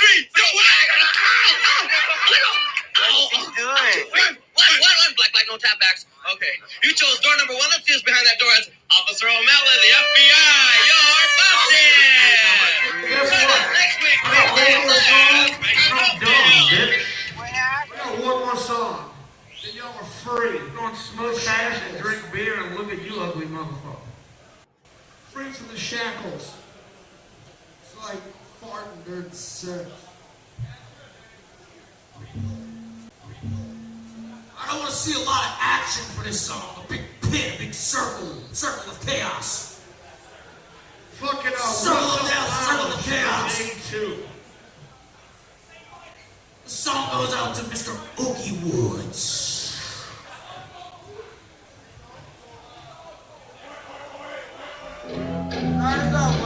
Three, 0.00 0.24
two, 0.32 0.40
one. 0.56 0.64
What's 3.04 3.36
he 3.36 3.44
doing? 3.52 3.68
One, 3.68 4.32
one, 4.56 4.74
one, 4.80 4.96
one. 4.96 5.12
Black, 5.16 5.32
black, 5.36 5.44
no 5.50 5.58
tap 5.60 5.76
backs. 5.80 6.06
Okay. 6.32 6.56
You 6.82 6.94
chose 6.94 7.20
door 7.20 7.36
number 7.36 7.52
one. 7.52 7.68
Let's 7.68 7.84
see 7.84 7.92
who's 7.92 8.02
behind 8.02 8.24
that 8.24 8.40
door. 8.40 8.48
It's 8.56 8.70
Officer 8.96 9.28
O'Malley, 9.28 9.76
the 9.76 9.92
FBI. 10.00 10.72
You're 10.88 11.28
busted. 11.36 12.40
Next 13.76 14.00
week, 14.00 14.20
we 14.24 14.40
will 14.88 15.04
have 15.04 15.52
Dumb, 16.16 16.48
bitch. 16.72 17.04
We 17.36 17.44
got 17.52 18.24
one 18.24 18.40
more 18.40 18.56
song. 18.56 19.12
Then 19.62 19.74
y'all 19.76 19.92
are 20.00 20.04
free. 20.24 20.60
Go 20.76 20.86
and 20.86 20.96
smoke 20.96 21.36
hash 21.44 21.76
and 21.90 22.00
drink 22.00 22.22
beer 22.32 22.56
and 22.62 22.74
look 22.76 22.90
at 22.90 23.02
you 23.02 23.20
ugly 23.20 23.46
motherfucker. 23.46 24.00
Free 25.28 25.50
from 25.50 25.68
the 25.68 25.76
shackles. 25.78 26.54
It's 27.82 27.96
like 28.02 28.20
farting 28.60 29.04
during. 29.06 29.24
I 34.58 34.66
don't 34.68 34.78
want 34.80 34.90
to 34.90 34.96
see 34.96 35.14
a 35.14 35.24
lot 35.24 35.44
of 35.46 35.56
action 35.60 36.04
for 36.14 36.24
this 36.24 36.40
song. 36.40 36.84
A 36.84 36.88
big 36.88 37.00
pit, 37.22 37.54
a 37.54 37.58
big 37.58 37.72
circle, 37.72 38.26
circle 38.52 38.92
of 38.92 39.06
chaos. 39.06 39.82
Fucking 41.12 41.52
uh, 41.52 41.58
circle 41.58 41.98
of 41.98 42.28
death, 42.28 42.50
circle 42.68 42.92
of 42.92 43.02
chaos. 43.04 43.58
The 46.64 46.70
song 46.70 47.10
goes 47.12 47.34
out 47.34 47.54
to 47.56 47.62
Mr. 47.62 47.94
Ookie 48.16 48.62
Woods. 48.62 49.58
That's 55.08 56.14
our 56.14 56.39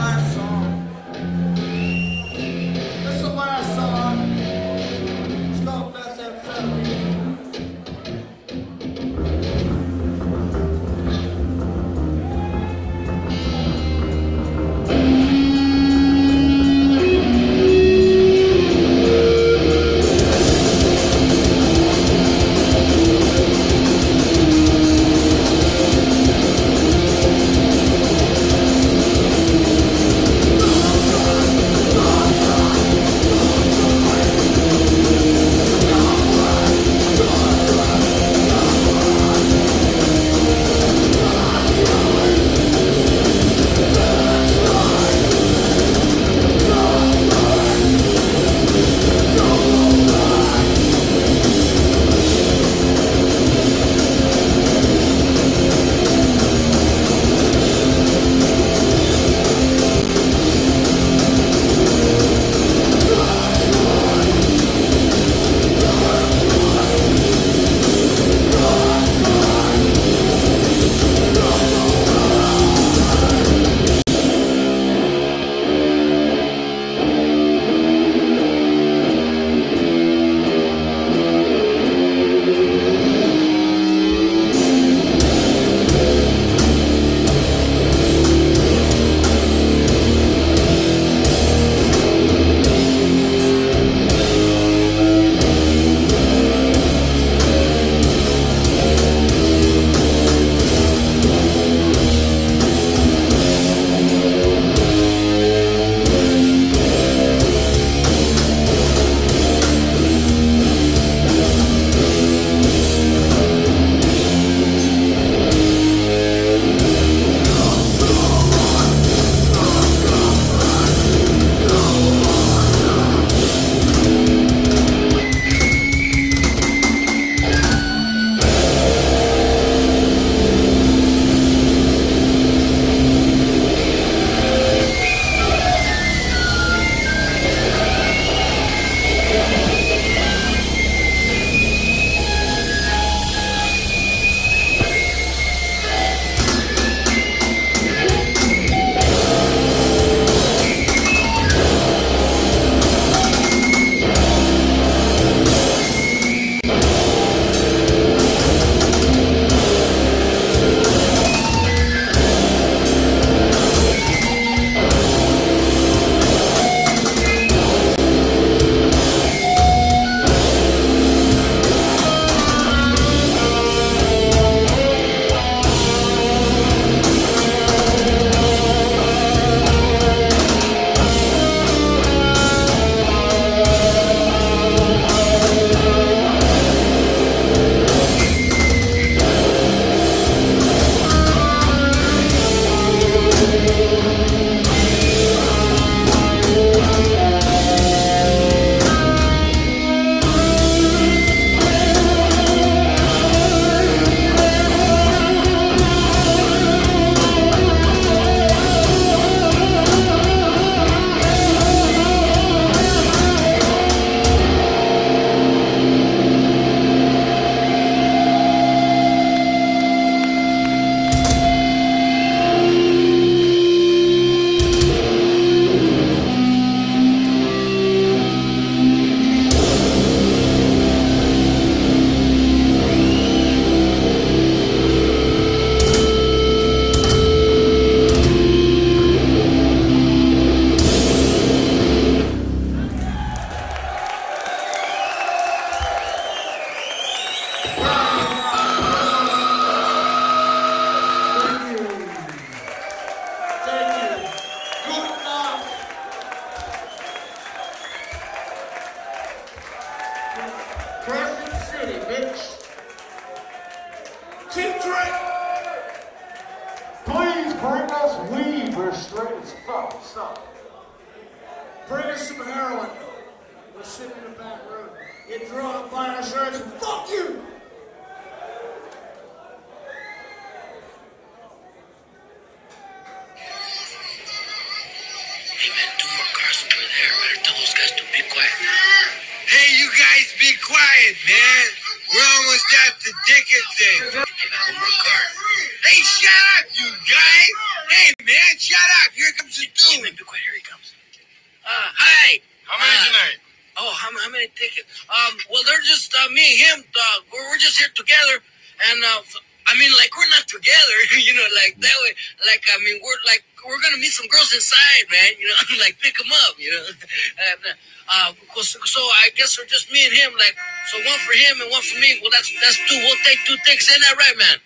guess 319.45 319.69
just 319.69 319.91
me 319.91 320.05
and 320.05 320.13
him. 320.13 320.33
Like, 320.33 320.55
so 320.89 320.97
one 320.97 321.19
for 321.19 321.33
him 321.33 321.61
and 321.61 321.69
one 321.69 321.81
for 321.81 321.99
me. 321.99 322.17
Well, 322.21 322.31
that's 322.33 322.49
that's 322.61 322.77
two. 322.89 322.97
We'll 322.97 323.21
take 323.23 323.37
two 323.45 323.57
tickets. 323.65 323.91
Ain't 323.91 324.01
that 324.09 324.17
right, 324.17 324.37
man? 324.37 324.57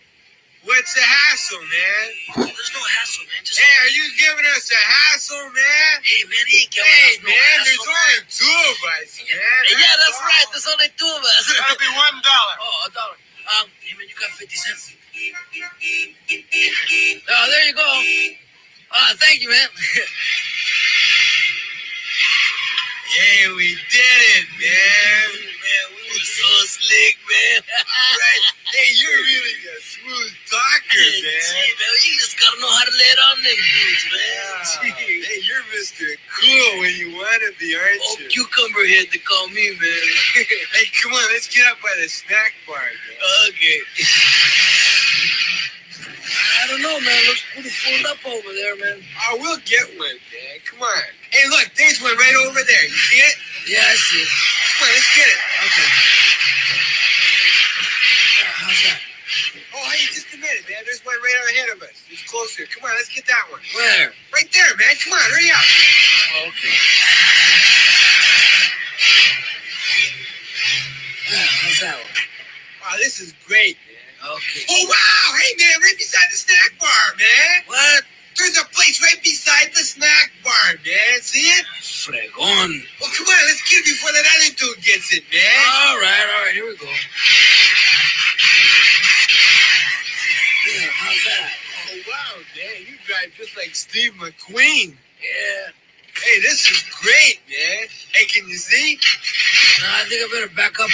What's 0.64 0.94
the 0.94 1.02
hassle, 1.02 1.60
man? 1.60 1.89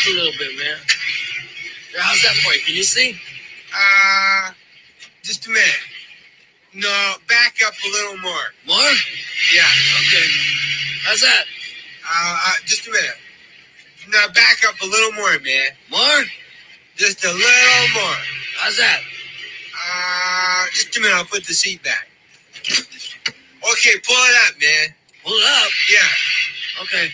Up 0.05 0.13
a 0.13 0.17
little 0.17 0.33
bit, 0.37 0.57
man. 0.57 0.77
How's 1.97 2.21
that 2.23 2.35
for 2.43 2.53
you? 2.53 2.61
Can 2.65 2.75
you 2.75 2.83
see? 2.83 3.15
Uh, 3.73 4.51
just 5.23 5.47
a 5.47 5.49
minute. 5.49 5.81
No, 6.73 7.13
back 7.27 7.55
up 7.65 7.73
a 7.73 7.89
little 7.89 8.17
more. 8.17 8.45
More? 8.67 8.91
Yeah. 9.53 9.63
Okay. 10.01 10.27
How's 11.05 11.21
that? 11.21 11.43
Uh, 12.05 12.37
uh, 12.45 12.51
just 12.65 12.87
a 12.87 12.91
minute. 12.91 13.17
No, 14.09 14.27
back 14.33 14.63
up 14.67 14.75
a 14.81 14.85
little 14.85 15.13
more, 15.13 15.39
man. 15.43 15.67
More? 15.89 16.23
Just 16.97 17.23
a 17.23 17.31
little 17.31 17.87
more. 17.93 18.15
How's 18.59 18.77
that? 18.77 18.99
Uh, 19.87 20.65
just 20.73 20.95
a 20.97 21.01
minute. 21.01 21.15
I'll 21.15 21.25
put 21.25 21.45
the 21.45 21.53
seat 21.53 21.81
back. 21.83 22.07
Okay, 22.67 23.99
pull 24.05 24.15
it 24.15 24.35
up, 24.47 24.55
man. 24.61 24.95
Pull 25.23 25.33
it 25.33 25.63
up. 25.63 25.71
Yeah, 25.91 26.83
Okay. 26.83 27.11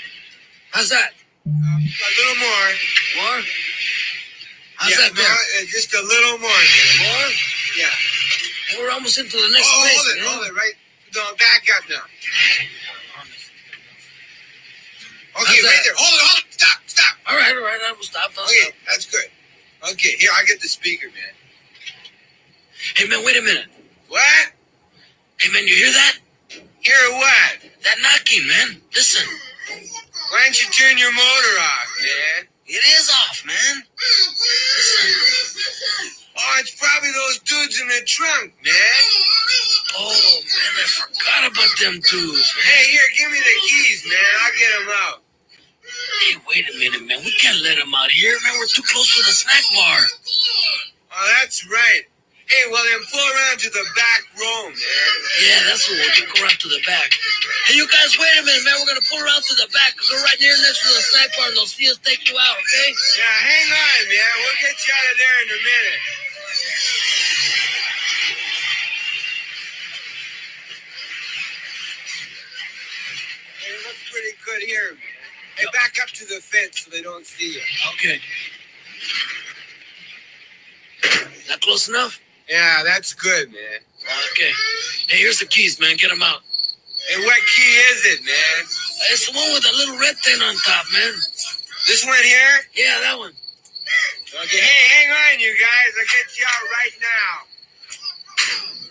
How's 0.71 0.89
that? 0.89 1.11
A 1.45 2.11
little 2.17 2.37
more. 2.39 2.69
More? 3.17 3.41
How's 4.77 4.91
yeah, 4.91 4.97
that 4.97 5.13
no, 5.15 5.21
there? 5.21 5.31
uh, 5.31 5.65
just 5.69 5.93
a 5.93 6.01
little 6.01 6.37
more. 6.39 6.49
More? 6.49 7.29
Yeah. 7.77 7.89
We're 8.79 8.91
almost 8.91 9.17
into 9.19 9.37
the 9.37 9.49
next 9.53 9.69
Oh, 9.69 9.81
place, 9.81 9.95
hold 9.97 10.07
it, 10.17 10.21
man. 10.21 10.33
hold 10.33 10.47
it, 10.47 10.53
right? 10.55 10.73
No, 11.15 11.21
back 11.37 11.63
up 11.77 11.83
now. 11.89 11.97
Okay, 11.97 12.63
How's 15.35 15.47
right 15.47 15.61
that? 15.63 15.81
there. 15.85 15.93
Hold 15.97 16.13
it, 16.13 16.25
hold 16.27 16.43
it. 16.45 16.53
Stop, 16.53 16.79
stop. 16.87 17.15
All 17.27 17.37
right, 17.37 17.53
all 17.55 17.63
right, 17.63 17.79
I 17.87 17.91
will 17.93 18.03
stop. 18.03 18.31
I'll 18.37 18.43
Okay, 18.45 18.59
stop. 18.61 18.73
that's 18.87 19.05
good. 19.05 19.27
Okay, 19.91 20.09
here, 20.19 20.31
I 20.35 20.43
get 20.45 20.61
the 20.61 20.67
speaker, 20.67 21.07
man. 21.07 21.33
Hey, 22.95 23.07
man, 23.07 23.23
wait 23.25 23.37
a 23.37 23.41
minute. 23.41 23.67
What? 24.09 24.51
Hey, 25.39 25.51
man, 25.53 25.67
you 25.67 25.75
hear 25.75 25.91
that? 25.91 26.17
Hear 26.81 26.95
what? 27.13 27.53
That 27.83 27.97
knocking, 28.01 28.47
man. 28.47 28.81
Listen. 28.93 29.27
Why 30.29 30.43
don't 30.43 30.61
you 30.61 30.69
turn 30.69 30.97
your 30.97 31.11
motor 31.11 31.55
off, 31.59 31.89
man? 31.99 32.47
It 32.67 32.83
is 32.99 33.09
off, 33.09 33.43
man. 33.45 33.83
Oh, 36.37 36.57
it's 36.59 36.75
probably 36.75 37.11
those 37.11 37.39
dudes 37.39 37.81
in 37.81 37.87
the 37.87 38.01
trunk, 38.05 38.53
man. 38.63 39.01
Oh, 39.97 40.07
man, 40.07 40.71
I 40.79 40.87
forgot 40.87 41.51
about 41.51 41.79
them 41.81 41.99
dudes, 41.99 42.53
man. 42.55 42.65
Hey, 42.65 42.91
here, 42.91 43.09
give 43.17 43.31
me 43.31 43.39
the 43.39 43.67
keys, 43.67 44.05
man. 44.07 44.17
I'll 44.41 44.51
get 44.57 44.79
them 44.79 44.89
out. 45.03 45.21
Hey, 46.21 46.35
wait 46.47 46.69
a 46.73 46.77
minute, 46.79 47.05
man. 47.05 47.19
We 47.25 47.31
can't 47.33 47.61
let 47.61 47.77
them 47.77 47.93
out 47.93 48.09
here, 48.11 48.37
man. 48.43 48.53
We're 48.57 48.67
too 48.67 48.83
close 48.83 49.15
to 49.17 49.23
the 49.23 49.31
snack 49.31 49.63
bar. 49.75 49.99
Oh, 51.13 51.33
that's 51.41 51.67
right. 51.69 52.03
Hey, 52.51 52.67
well, 52.67 52.83
then 52.83 52.99
pull 53.07 53.23
around 53.23 53.63
to 53.63 53.71
the 53.71 53.85
back 53.95 54.27
room, 54.35 54.75
man. 54.75 55.11
Yeah, 55.39 55.71
that's 55.71 55.87
what 55.87 56.03
we'll 56.03 56.15
do. 56.19 56.27
Go 56.35 56.43
around 56.43 56.59
to 56.59 56.67
the 56.67 56.83
back. 56.83 57.15
Hey, 57.63 57.79
you 57.79 57.87
guys, 57.87 58.19
wait 58.19 58.27
a 58.35 58.43
minute, 58.43 58.67
man. 58.67 58.75
We're 58.75 58.91
gonna 58.91 59.07
pull 59.07 59.23
around 59.23 59.47
to 59.47 59.55
the 59.55 59.71
back 59.71 59.95
because 59.95 60.11
we're 60.11 60.19
right 60.27 60.35
near 60.35 60.51
next 60.67 60.83
to 60.83 60.91
the 60.91 60.99
snack 60.99 61.31
bar, 61.39 61.47
and 61.47 61.55
they'll 61.55 61.71
see 61.71 61.87
us 61.87 61.95
take 62.03 62.27
you 62.27 62.35
out, 62.35 62.57
okay? 62.59 62.89
Yeah, 62.91 63.23
hang 63.39 63.71
on, 63.71 63.99
man. 64.11 64.33
We'll 64.43 64.59
get 64.67 64.75
you 64.83 64.91
out 64.91 65.07
of 65.07 65.15
there 65.15 65.37
in 65.39 65.47
a 65.47 65.59
minute. 65.63 66.01
Hey, 73.63 73.71
it 73.71 73.81
looks 73.87 74.03
pretty 74.11 74.35
good 74.43 74.61
here, 74.67 74.91
man. 74.99 75.23
Hey, 75.55 75.71
back 75.71 75.95
up 76.03 76.11
to 76.19 76.27
the 76.27 76.43
fence 76.43 76.83
so 76.83 76.91
they 76.91 76.99
don't 77.01 77.23
see 77.23 77.55
you. 77.55 77.63
Okay. 77.95 78.19
Is 81.39 81.47
that 81.47 81.61
close 81.63 81.87
enough? 81.87 82.19
Yeah, 82.51 82.83
that's 82.83 83.13
good, 83.13 83.47
man. 83.47 83.79
Okay. 84.33 84.51
Hey, 85.07 85.23
here's 85.23 85.39
the 85.39 85.45
keys, 85.45 85.79
man. 85.79 85.95
Get 85.95 86.09
them 86.09 86.21
out. 86.21 86.41
Hey, 87.07 87.23
what 87.23 87.39
key 87.55 87.71
is 87.95 88.05
it, 88.11 88.19
man? 88.25 88.67
It's 89.11 89.31
the 89.31 89.37
one 89.37 89.53
with 89.53 89.63
the 89.63 89.71
little 89.71 89.97
red 89.97 90.17
thing 90.17 90.41
on 90.41 90.53
top, 90.67 90.83
man. 90.91 91.13
This 91.87 92.05
one 92.05 92.19
here? 92.21 92.59
Yeah, 92.75 92.99
that 92.99 93.17
one. 93.17 93.31
Okay, 93.31 94.59
hey, 94.59 94.83
hang 94.99 95.11
on, 95.11 95.39
you 95.39 95.55
guys. 95.55 95.95
I'll 95.95 96.05
get 96.11 96.37
you 96.37 96.45
out 96.45 96.67
right 96.75 96.95
now. 96.99 98.90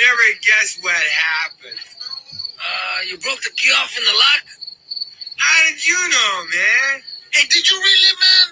Never 0.00 0.24
guess 0.40 0.80
what 0.80 0.96
happened. 0.96 1.80
Uh, 2.56 2.98
you 3.08 3.16
broke 3.20 3.40
the 3.44 3.52
key 3.52 3.72
off 3.76 3.92
in 3.96 4.04
the 4.04 4.16
lock? 4.16 4.44
How 5.36 5.58
did 5.68 5.80
you 5.84 5.96
know, 5.96 6.32
man? 6.52 6.92
Hey, 7.32 7.44
did 7.48 7.64
you 7.64 7.76
really, 7.76 8.14
man? 8.16 8.48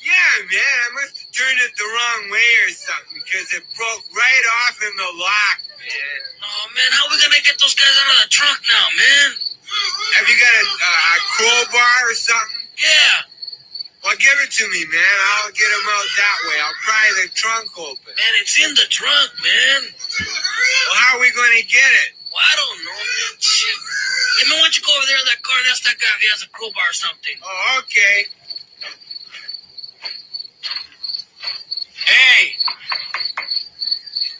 Yeah, 0.00 0.32
man, 0.48 0.76
I 0.86 0.88
must 1.02 1.18
have 1.18 1.32
turned 1.34 1.60
it 1.60 1.72
the 1.76 1.88
wrong 1.88 2.22
way 2.30 2.50
or 2.68 2.70
something 2.72 3.18
because 3.20 3.48
it 3.56 3.64
broke 3.74 4.04
right 4.14 4.46
off 4.64 4.76
in 4.78 4.94
the 4.94 5.10
lock, 5.18 5.58
man. 5.82 6.20
Oh, 6.44 6.66
man, 6.78 6.88
how 6.94 7.08
are 7.08 7.12
we 7.12 7.18
gonna 7.18 7.42
get 7.42 7.58
those 7.58 7.74
guys 7.74 7.90
out 7.90 8.14
of 8.14 8.18
the 8.22 8.30
trunk 8.30 8.60
now, 8.70 8.86
man? 8.94 9.28
Have 10.14 10.26
you 10.30 10.36
got 10.38 10.54
a, 10.54 10.64
uh, 10.64 11.16
a 11.16 11.20
crowbar 11.34 11.98
or 12.06 12.14
something? 12.14 12.64
Yeah. 12.78 13.26
Well, 14.06 14.14
give 14.22 14.38
it 14.46 14.52
to 14.62 14.64
me, 14.70 14.86
man. 14.86 15.16
I'll 15.42 15.50
get 15.50 15.66
them 15.66 15.86
out 15.90 16.06
that 16.06 16.38
way. 16.46 16.56
I'll 16.62 16.80
pry 16.86 17.04
the 17.18 17.26
trunk 17.34 17.66
open. 17.74 18.14
Man, 18.14 18.34
it's 18.38 18.54
in 18.62 18.70
the 18.78 18.86
trunk, 18.86 19.30
man. 19.42 19.80
Well, 20.86 20.96
how 20.96 21.18
are 21.18 21.20
we 21.20 21.32
going 21.34 21.54
to 21.58 21.66
get 21.66 21.90
it? 22.06 22.10
Well, 22.30 22.42
I 22.42 22.54
don't 22.56 22.78
know, 22.86 22.94
man. 22.94 23.32
Shit. 23.42 23.74
Hey, 24.38 24.44
man, 24.50 24.58
why 24.58 24.64
don't 24.70 24.76
you 24.78 24.84
go 24.86 24.92
over 24.94 25.06
there 25.10 25.18
in 25.18 25.28
that 25.34 25.42
car 25.42 25.58
and 25.58 25.68
ask 25.70 25.82
that 25.84 25.98
guy 25.98 26.10
if 26.14 26.22
he 26.22 26.28
has 26.30 26.42
a 26.46 26.50
crowbar 26.54 26.90
or 26.90 26.94
something? 26.94 27.36
Oh, 27.42 27.82
okay. 27.82 28.18
Hey. 32.06 32.54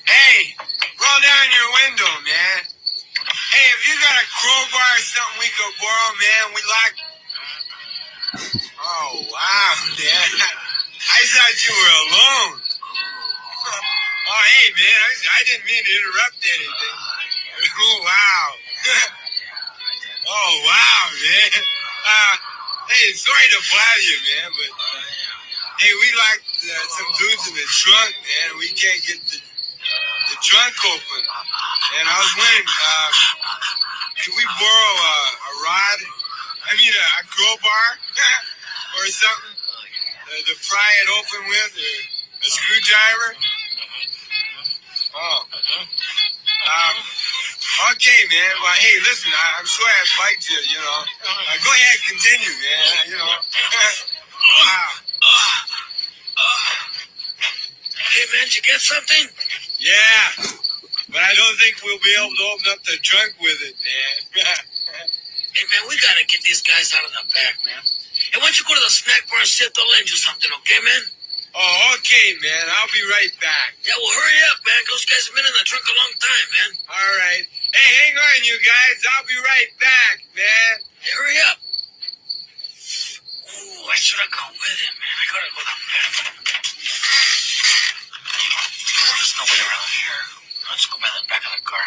Hey, 0.07 0.55
roll 1.03 1.21
down 1.23 1.47
your 1.51 1.69
window, 1.83 2.13
man. 2.23 2.59
Hey, 3.51 3.67
if 3.75 3.83
you 3.89 3.95
got 3.99 4.15
a 4.15 4.27
crowbar 4.31 4.91
or 4.95 5.03
something 5.03 5.39
we 5.43 5.51
could 5.51 5.75
borrow, 5.83 6.11
man, 6.15 6.45
we 6.55 6.63
like. 6.63 6.97
Uh-huh. 7.03 7.59
Oh, 8.87 9.13
wow, 9.35 9.75
man. 9.99 10.29
I 11.19 11.21
thought 11.27 11.57
you 11.67 11.75
were 11.75 11.95
alone. 12.07 12.66
Oh, 14.27 14.43
hey, 14.43 14.67
man, 14.75 14.99
I, 15.07 15.11
I 15.39 15.41
didn't 15.47 15.67
mean 15.71 15.83
to 15.87 15.93
interrupt 16.03 16.43
anything. 16.43 16.97
Oh, 17.63 17.99
wow. 18.03 18.47
oh, 20.35 20.53
wow, 20.67 21.03
man. 21.15 21.51
Uh, 21.63 22.35
hey, 22.91 23.15
sorry 23.15 23.47
to 23.55 23.61
bother 23.71 24.03
you, 24.03 24.19
man, 24.27 24.51
but 24.51 24.73
uh, 24.83 25.03
hey, 25.79 25.95
we 25.95 26.09
like 26.27 26.43
uh, 26.43 26.87
some 26.91 27.11
dudes 27.23 27.45
in 27.47 27.55
the 27.55 27.67
trunk, 27.71 28.19
man. 28.19 28.49
We 28.59 28.75
can't 28.75 28.99
get 29.07 29.23
the, 29.31 29.39
the 29.39 30.37
trunk 30.43 30.75
open. 30.91 31.23
And 32.03 32.11
I 32.11 32.17
was 32.19 32.33
wondering, 32.35 32.67
uh, 32.67 33.11
could 34.27 34.35
we 34.35 34.47
borrow 34.59 34.95
a, 35.07 35.17
a 35.39 35.53
rod? 35.63 35.99
I 36.67 36.75
mean, 36.83 36.91
a, 36.91 37.07
a 37.15 37.23
crowbar 37.31 37.87
or 38.99 39.07
something 39.07 39.55
uh, 39.55 40.41
to 40.51 40.55
pry 40.67 40.91
it 41.07 41.09
open 41.15 41.47
with? 41.47 41.73
Or 41.79 41.95
a 42.43 42.49
screwdriver? 42.51 43.39
Oh. 45.17 45.41
Um, 45.49 46.97
okay, 47.97 48.21
man. 48.29 48.53
Well, 48.61 48.77
hey, 48.77 48.97
listen, 49.01 49.33
I, 49.33 49.61
I'm 49.61 49.65
sure 49.65 49.89
I 49.89 50.05
bugged 50.21 50.45
you, 50.45 50.61
you 50.77 50.81
know. 50.85 51.01
Uh, 51.25 51.57
go 51.65 51.71
ahead, 51.73 51.97
continue, 52.05 52.53
man. 52.53 52.85
You 53.09 53.17
know. 53.17 53.25
wow. 54.61 54.89
Hey, 57.97 58.25
man, 58.33 58.45
did 58.45 58.57
you 58.57 58.63
get 58.63 58.81
something? 58.81 59.25
Yeah. 59.81 60.53
But 61.09 61.23
I 61.25 61.33
don't 61.33 61.57
think 61.61 61.81
we'll 61.81 62.03
be 62.05 62.13
able 62.21 62.37
to 62.37 62.45
open 62.53 62.69
up 62.77 62.83
the 62.85 62.97
trunk 63.01 63.33
with 63.41 63.57
it, 63.65 63.77
man. 63.81 64.45
Hey, 65.57 65.65
man, 65.73 65.89
we 65.89 65.97
gotta 66.05 66.21
get 66.29 66.45
these 66.45 66.61
guys 66.61 66.93
out 66.93 67.01
of 67.09 67.17
the 67.17 67.25
back, 67.33 67.57
man. 67.65 67.81
Hey, 67.81 68.37
why 68.37 68.53
don't 68.53 68.61
you 68.61 68.69
go 68.69 68.77
to 68.77 68.85
the 68.85 68.93
snack 68.93 69.25
bar 69.33 69.41
and 69.41 69.49
see 69.49 69.65
if 69.65 69.73
they'll 69.73 69.89
lend 69.89 70.05
you 70.05 70.21
something, 70.21 70.53
okay, 70.61 70.77
man? 70.85 71.01
Oh, 71.57 71.97
okay, 71.99 72.37
man. 72.45 72.65
I'll 72.69 72.93
be 72.93 73.03
right 73.09 73.33
back. 73.41 73.75
Yeah, 73.83 73.97
well, 73.97 74.13
hurry 74.13 74.41
up, 74.53 74.61
man. 74.69 74.81
Those 74.93 75.09
guys 75.09 75.25
have 75.27 75.35
been 75.35 75.49
in 75.49 75.57
the 75.57 75.65
trunk 75.65 75.85
a 75.89 75.95
long 75.97 76.15
time, 76.21 76.49
man. 76.53 76.71
All 76.93 77.13
right. 77.25 77.45
Hey, 77.73 77.89
hang 78.05 78.15
on, 78.21 78.39
you 78.45 78.57
guys. 78.61 78.97
I'll 79.17 79.27
be 79.27 79.39
right 79.41 79.71
back, 79.81 80.17
man. 80.37 80.73
Hey, 81.01 81.13
hurry 81.17 81.39
up. 81.49 81.59
Ooh, 83.49 83.89
I 83.89 83.97
should 83.97 84.21
have 84.21 84.31
gone 84.31 84.53
with 84.53 84.79
him, 84.85 84.95
man. 85.01 85.17
I 85.17 85.25
gotta 85.33 85.51
go 85.57 85.63
down 85.65 85.81
there. 85.81 86.13
There's 89.07 89.35
nobody 89.41 89.63
around 89.65 89.91
here. 89.97 90.23
Let's 90.71 90.87
go 90.87 90.97
by 91.01 91.09
the 91.09 91.25
back 91.29 91.43
of 91.47 91.53
the 91.57 91.65
car. 91.65 91.87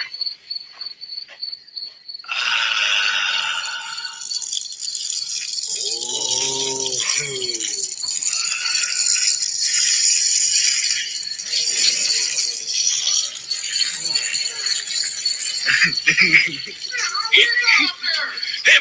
Hey, 16.10 16.16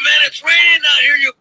man, 0.05 0.21
it's 0.27 0.43
raining 0.43 0.83
out 0.85 1.03
here. 1.03 1.17
You 1.17 1.33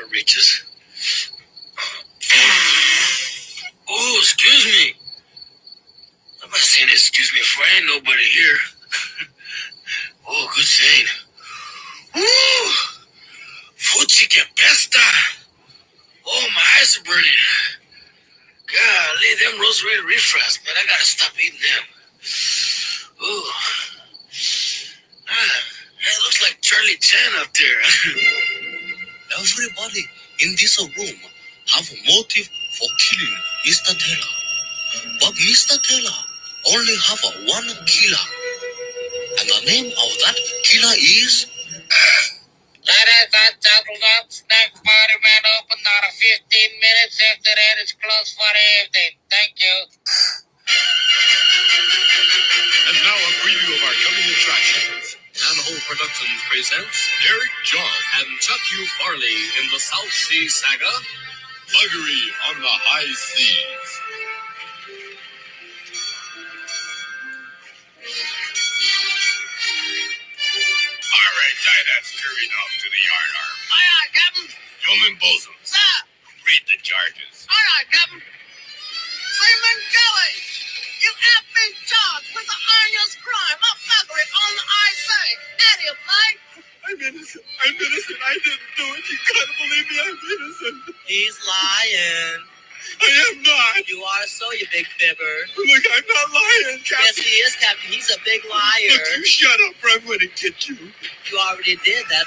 hope 0.00 0.12
reaches. 0.12 0.62
Oh, 3.90 4.16
excuse 4.20 4.64
me. 4.66 4.94
I'm 6.42 6.50
not 6.50 6.58
saying 6.58 6.88
excuse 6.90 7.32
me 7.32 7.40
for 7.40 7.64
ain't 7.76 7.86
nobody 7.86 8.22
here. 8.24 8.58
oh, 10.28 10.50
good 10.54 10.64
saying. 10.64 11.06
Woo! 12.14 12.70
Fuchi 13.76 14.28
que 14.28 14.42
pesta. 14.56 14.98
Oh, 16.26 16.46
my 16.54 16.62
eyes 16.80 16.98
are 16.98 17.04
burning. 17.04 17.32
Golly, 18.66 19.34
them 19.42 19.60
rosary 19.60 20.04
refresh, 20.06 20.64
man. 20.64 20.74
I 20.76 20.86
gotta 20.86 21.04
stop 21.04 21.32
eating 21.42 21.60
them. 21.60 21.84
Ooh. 23.24 23.50
Ah, 25.30 25.60
it 26.00 26.24
looks 26.24 26.42
like 26.42 26.60
Charlie 26.60 26.96
Chan 27.00 27.32
up 27.40 27.52
there. 27.54 27.80
In 30.40 30.52
this 30.52 30.78
room 30.80 31.16
have 31.74 31.88
motive 32.08 32.48
for 32.78 32.88
killing 32.98 33.38
Mr. 33.66 33.92
Taylor. 33.98 34.34
But 35.20 35.34
Mr. 35.34 35.76
Taylor 35.82 36.18
only 36.74 36.96
have 37.08 37.20
one 37.48 37.68
killer. 37.86 38.26
And 39.40 39.48
the 39.48 39.62
name 39.66 39.86
of 39.86 40.10
that 40.26 40.36
killer 40.64 40.94
is 40.98 41.46
Ladies 42.82 43.30
and 43.30 43.56
gentlemen, 43.60 44.24
snack 44.32 44.72
party 44.74 45.16
man 45.22 45.42
open 45.60 45.78
of 46.08 46.14
15 46.16 46.82
minutes. 46.82 47.20
After 47.30 47.52
that, 47.54 47.76
it's 47.78 47.92
closed 47.94 48.34
for 48.34 48.50
the 48.50 48.66
evening. 48.82 49.07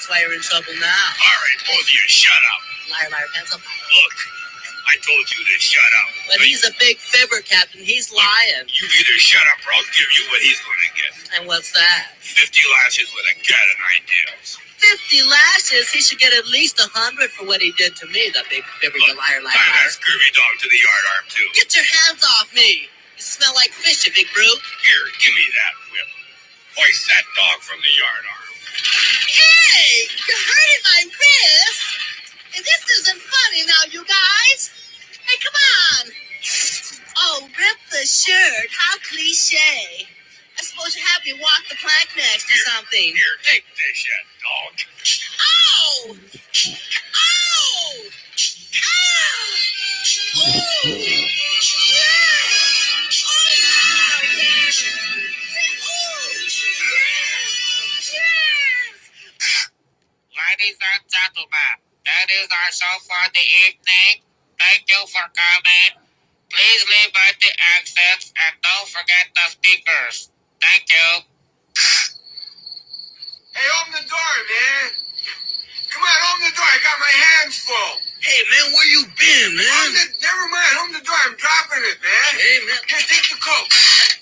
That's 0.02 0.18
why 0.18 0.26
you're 0.26 0.34
in 0.34 0.41
trouble 0.41 0.74
now. 0.82 0.89
All 1.14 1.39
right, 1.45 1.62
both 1.62 1.86
of 1.86 1.93
you, 1.93 2.02
shut 2.10 2.34
up. 2.34 2.62
Liar, 2.89 3.14
liar, 3.14 3.30
up. 3.54 3.62
Look, 3.62 4.16
I 4.89 4.97
told 4.97 5.22
you 5.30 5.45
to 5.45 5.56
shut 5.62 5.86
up. 6.02 6.10
But 6.26 6.41
he's 6.41 6.66
a 6.66 6.74
big 6.82 6.97
fibber, 6.97 7.38
Captain. 7.45 7.86
He's 7.86 8.10
lying. 8.10 8.66
You 8.66 8.89
either 8.97 9.18
shut 9.22 9.45
up 9.54 9.62
or 9.62 9.70
I'll 9.78 9.86
give 9.93 10.10
you 10.10 10.26
what 10.34 10.41
he's 10.41 10.58
gonna 10.58 10.91
get. 10.97 11.12
And 11.38 11.41
what's 11.45 11.70
that? 11.78 12.18
50 12.18 12.49
lashes 12.82 13.14
with 13.14 13.30
a 13.30 13.38
cat 13.45 13.62
and 13.62 13.82
ideas. 14.02 14.58
50 14.82 15.22
lashes. 15.22 15.93
He 15.93 16.02
should 16.02 16.18
get 16.18 16.34
at 16.34 16.49
least 16.49 16.82
a 16.82 16.89
100 16.89 17.30
for 17.38 17.45
what 17.45 17.62
he 17.62 17.70
did 17.78 17.93
to 18.02 18.10
me, 18.10 18.34
the 18.34 18.41
big 18.49 18.66
fibber, 18.82 18.97
you 18.97 19.14
liar, 19.14 19.38
liar, 19.38 19.54
liar. 19.54 19.86
that 19.86 19.93
scurvy 20.02 20.34
dog 20.34 20.66
to 20.66 20.68
the 20.74 20.82
yard 20.82 21.06
arm, 21.14 21.30
too. 21.30 21.45
Get 21.54 21.78
your 21.78 21.86
hands 21.86 22.26
off 22.41 22.49
me. 22.58 22.89
You 22.89 23.22
smell 23.22 23.54
like 23.54 23.70
fish, 23.70 24.02
you 24.10 24.18
big 24.18 24.34
brute. 24.34 24.62
Here, 24.82 25.06
give 25.22 25.38
me 25.38 25.45
that 25.45 25.74
whip. 25.93 26.10
Hoist 26.74 27.06
that 27.06 27.26
dog 27.38 27.62
from 27.62 27.78
the 27.86 27.93
yard 28.02 28.26
arm. 28.26 28.51
Hey, 28.74 30.08
you're 30.28 30.38
hurting 30.38 30.84
my 30.84 31.04
wrist. 31.06 31.82
And 32.56 32.64
this 32.66 33.00
isn't 33.00 33.22
funny 33.22 33.66
now, 33.68 33.84
you 33.92 34.04
guys. 34.06 34.72
Hey, 35.24 35.38
come 35.44 35.56
on. 35.56 36.12
Oh, 37.18 37.42
rip 37.44 37.78
the 37.92 38.06
shirt. 38.06 38.68
How 38.78 38.98
cliche. 39.10 40.08
I 40.58 40.62
suppose 40.64 40.96
you 40.96 41.02
have 41.06 41.24
me 41.26 41.34
walk 41.42 41.64
the 41.70 41.76
plank 41.78 42.10
next 42.16 42.46
or 42.46 42.72
something. 42.72 43.14
Here, 43.16 43.38
take 43.44 43.64
this, 43.76 44.06
you 44.06 44.14
dog. 44.44 44.74
Ow! 45.42 46.16
Ow! 47.16 48.04
Ow! 48.86 49.58
Ooh! 50.88 51.28
Yeah! 51.90 52.31
Ladies 60.62 60.78
and 60.78 61.01
gentlemen, 61.09 61.74
that 62.05 62.30
is 62.30 62.45
our 62.53 62.70
show 62.70 62.93
for 63.09 63.18
the 63.34 63.45
evening. 63.66 64.22
Thank 64.62 64.86
you 64.93 65.01
for 65.09 65.26
coming. 65.34 65.89
Please 66.53 66.82
leave 66.86 67.09
at 67.18 67.34
the 67.41 67.49
exits 67.82 68.30
and 68.30 68.53
don't 68.62 68.86
forget 68.93 69.26
the 69.34 69.45
speakers. 69.57 70.30
Thank 70.62 70.86
you. 70.86 71.09
Hey, 73.57 73.66
open 73.82 74.05
the 74.05 74.05
door, 74.05 74.34
man. 74.53 74.86
Come 75.89 76.05
on, 76.05 76.20
open 76.30 76.45
the 76.45 76.53
door. 76.53 76.70
I 76.70 76.78
got 76.86 76.97
my 77.01 77.16
hands 77.18 77.57
full. 77.66 77.93
Hey, 78.22 78.41
man, 78.53 78.68
where 78.78 78.89
you 78.93 79.01
been, 79.18 79.49
man? 79.57 79.88
the, 79.97 80.05
never 80.22 80.45
mind. 80.53 80.74
Open 80.78 80.93
the 81.01 81.05
door. 81.09 81.22
I'm 81.26 81.34
dropping 81.41 81.84
it, 81.89 81.97
man. 82.05 82.32
Hey, 82.38 82.57
man. 82.70 82.82
Here, 82.86 83.05
take 83.09 83.26
the 83.34 83.39
coke. 83.41 83.74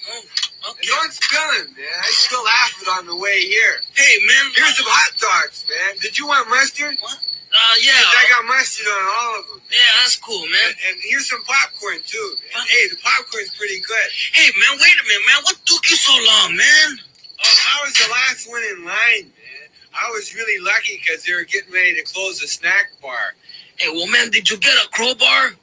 Oh, 0.08 0.24
Okay. 0.60 0.88
Don't 0.92 1.14
spill 1.14 1.50
it, 1.64 1.72
man. 1.72 1.88
I 1.88 2.12
of 2.12 2.82
it 2.84 2.90
on 3.00 3.08
the 3.08 3.16
way 3.16 3.40
here. 3.48 3.80
Hey, 3.96 4.20
man. 4.28 4.52
Here's 4.56 4.76
some 4.76 4.92
hot 4.92 5.16
dogs, 5.16 5.64
man. 5.72 5.96
Did 6.04 6.20
you 6.20 6.28
want 6.28 6.50
mustard? 6.50 7.00
What? 7.00 7.16
Uh, 7.16 7.76
yeah. 7.80 7.96
I 7.96 8.28
got 8.28 8.44
mustard 8.46 8.86
on 8.86 9.06
all 9.08 9.34
of 9.40 9.44
them. 9.48 9.62
Yeah, 9.72 9.92
that's 10.04 10.20
cool, 10.20 10.44
man. 10.52 10.76
And, 10.76 10.76
and 10.92 10.96
here's 11.00 11.32
some 11.32 11.42
popcorn 11.48 12.04
too, 12.04 12.36
man. 12.44 12.60
What? 12.60 12.68
Hey, 12.68 12.92
the 12.92 13.00
popcorn's 13.00 13.56
pretty 13.56 13.80
good. 13.80 14.10
Hey, 14.36 14.52
man, 14.60 14.76
wait 14.84 15.00
a 15.00 15.06
minute, 15.08 15.26
man. 15.32 15.42
What 15.48 15.58
took 15.64 15.84
you 15.90 15.96
so 15.96 16.12
long, 16.12 16.56
man? 16.60 16.90
Oh, 17.40 17.60
I 17.72 17.76
was 17.88 17.96
the 17.96 18.10
last 18.12 18.44
one 18.52 18.64
in 18.76 18.84
line, 18.84 19.32
man. 19.32 19.68
I 19.96 20.12
was 20.12 20.36
really 20.36 20.60
lucky 20.60 21.00
because 21.00 21.24
they 21.24 21.34
were 21.34 21.48
getting 21.48 21.72
ready 21.72 21.96
to 21.96 22.04
close 22.04 22.44
the 22.44 22.48
snack 22.52 22.92
bar. 23.02 23.34
Hey, 23.80 23.88
well, 23.96 24.12
man, 24.12 24.30
did 24.30 24.52
you 24.52 24.60
get 24.60 24.76
a 24.76 24.90
crowbar? 24.92 25.56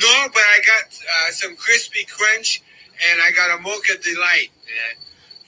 No, 0.00 0.14
but 0.32 0.42
I 0.42 0.58
got 0.64 0.90
uh, 0.90 1.30
some 1.30 1.54
crispy 1.56 2.04
crunch 2.08 2.63
and 3.10 3.22
I 3.22 3.30
got 3.32 3.58
a 3.58 3.62
mocha 3.62 3.98
delight, 4.02 4.50
man. 4.66 4.94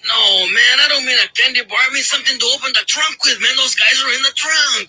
No, 0.07 0.47
man, 0.47 0.77
I 0.83 0.89
don't 0.89 1.05
mean 1.05 1.19
a 1.19 1.29
candy 1.35 1.63
bar. 1.65 1.79
I 1.79 1.93
mean 1.93 2.03
something 2.03 2.39
to 2.39 2.47
open 2.55 2.73
the 2.73 2.85
trunk 2.87 3.17
with, 3.25 3.41
man. 3.41 3.57
Those 3.57 3.75
guys 3.75 4.03
are 4.05 4.13
in 4.15 4.23
the 4.23 4.35
trunk. 4.35 4.89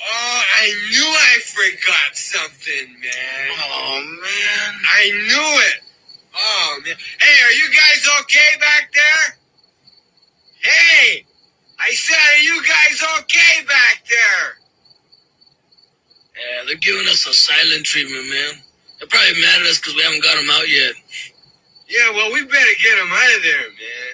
Oh, 0.00 0.42
I 0.56 0.66
knew 0.90 1.08
I 1.08 1.38
forgot 1.44 2.10
something, 2.14 2.88
man. 3.00 3.48
Oh, 3.58 4.00
man. 4.22 4.80
I 4.96 5.10
knew 5.10 5.50
it. 5.66 5.80
Oh 6.34 6.80
man. 6.84 6.94
Hey, 7.20 7.42
are 7.44 7.52
you 7.52 7.68
guys 7.68 8.08
okay 8.20 8.58
back 8.60 8.92
there? 8.94 9.36
Hey, 10.60 11.24
I 11.78 11.90
said, 11.92 12.16
are 12.16 12.42
you 12.42 12.62
guys 12.62 13.02
okay 13.20 13.64
back 13.66 14.04
there? 14.08 14.58
Yeah, 16.36 16.64
they're 16.66 16.76
giving 16.76 17.06
us 17.08 17.26
a 17.26 17.32
silent 17.32 17.84
treatment, 17.84 18.28
man. 18.28 18.54
They're 19.00 19.08
probably 19.08 19.40
mad 19.40 19.64
at 19.64 19.72
us 19.72 19.80
because 19.80 19.96
we 19.96 20.04
haven't 20.04 20.22
got 20.22 20.36
them 20.36 20.52
out 20.52 20.68
yet. 20.68 20.92
Yeah, 21.88 22.12
well, 22.12 22.30
we 22.32 22.44
better 22.44 22.74
get 22.84 23.00
them 23.00 23.10
out 23.10 23.36
of 23.36 23.42
there, 23.42 23.66
man. 23.72 24.12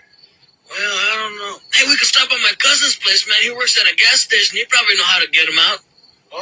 Well, 0.70 0.96
I 0.96 1.12
don't 1.18 1.36
know. 1.36 1.54
Hey, 1.74 1.84
we 1.90 1.98
could 1.98 2.08
stop 2.08 2.30
at 2.30 2.38
my 2.42 2.54
cousin's 2.58 2.96
place, 2.96 3.26
man. 3.28 3.36
He 3.42 3.50
works 3.50 3.78
at 3.78 3.90
a 3.90 3.94
gas 3.94 4.22
station. 4.22 4.56
He 4.56 4.64
probably 4.70 4.96
know 4.96 5.10
how 5.10 5.20
to 5.20 5.30
get 5.30 5.46
them 5.46 5.58
out. 5.58 5.82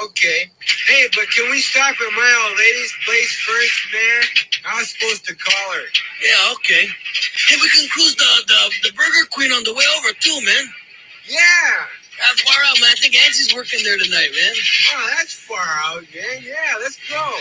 Okay. 0.04 0.50
Hey, 0.86 1.08
but 1.14 1.28
can 1.30 1.50
we 1.50 1.60
stop 1.60 1.92
at 1.92 2.12
my 2.12 2.30
old 2.44 2.56
lady's 2.58 2.94
place 3.04 3.32
first, 3.40 3.80
man? 3.92 4.22
I 4.64 4.78
was 4.78 4.90
supposed 4.90 5.24
to 5.26 5.34
call 5.34 5.72
her. 5.74 5.86
Yeah, 6.24 6.52
okay. 6.54 6.84
Hey, 7.48 7.56
we 7.60 7.68
can 7.68 7.88
cruise 7.88 8.16
the, 8.16 8.30
the, 8.48 8.88
the 8.88 8.92
Burger 8.96 9.28
Queen 9.32 9.52
on 9.52 9.64
the 9.64 9.74
way 9.74 9.84
over, 9.98 10.12
too, 10.20 10.38
man. 10.44 10.64
Yeah. 11.28 11.88
Not 12.18 12.40
far 12.40 12.62
out, 12.64 12.80
man. 12.80 12.90
I 12.92 12.94
think 13.00 13.14
Angie's 13.16 13.54
working 13.54 13.80
there 13.84 13.98
tonight, 13.98 14.30
man. 14.32 14.54
Oh, 14.94 15.10
that's 15.18 15.34
far 15.34 15.58
out, 15.84 16.02
man. 16.14 16.42
Yeah, 16.42 16.74
let's 16.80 16.98
go. 17.08 17.38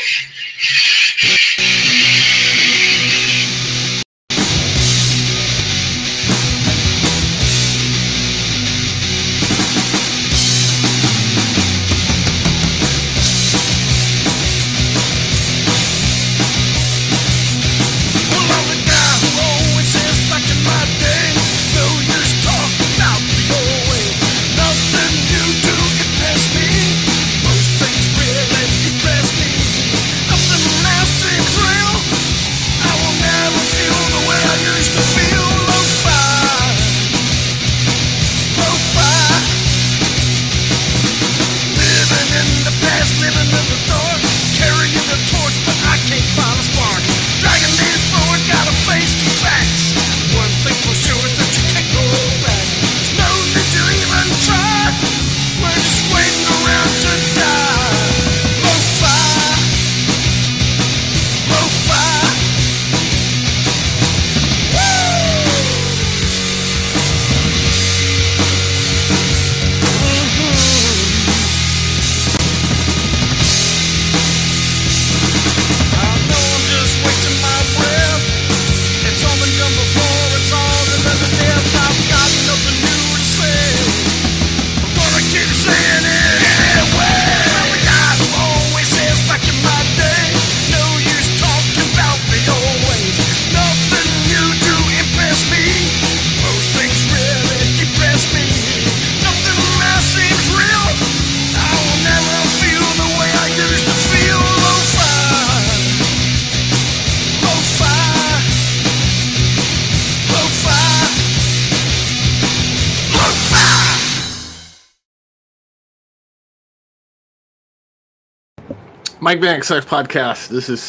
Mike 119.33 119.41
Vanek 119.41 119.63
Sucks 119.63 119.87
Podcast. 119.87 120.49
This 120.49 120.69
is 120.69 120.79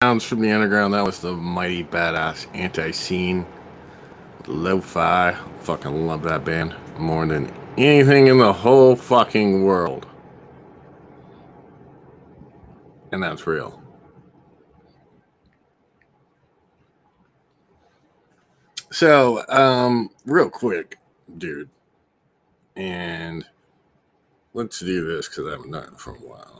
Sounds 0.00 0.22
from 0.22 0.40
the 0.40 0.52
Underground. 0.52 0.94
That 0.94 1.04
was 1.04 1.18
the 1.18 1.32
mighty 1.32 1.82
badass 1.82 2.46
Antiseen. 2.52 3.44
Lo 4.46 4.80
fi. 4.80 5.36
Fucking 5.62 6.06
love 6.06 6.22
that 6.22 6.44
band 6.44 6.76
more 6.96 7.26
than 7.26 7.52
anything 7.76 8.28
in 8.28 8.38
the 8.38 8.52
whole 8.52 8.94
fucking 8.94 9.64
world. 9.64 10.06
And 13.10 13.20
that's 13.20 13.48
real. 13.48 13.82
So, 18.92 19.44
um, 19.48 20.10
real 20.24 20.50
quick, 20.50 21.00
dude. 21.36 21.68
And 22.76 23.44
let's 24.54 24.78
do 24.78 25.04
this 25.04 25.28
because 25.28 25.48
I 25.48 25.50
haven't 25.50 25.72
done 25.72 25.94
it 25.94 25.98
for 25.98 26.12
a 26.12 26.18
while. 26.18 26.57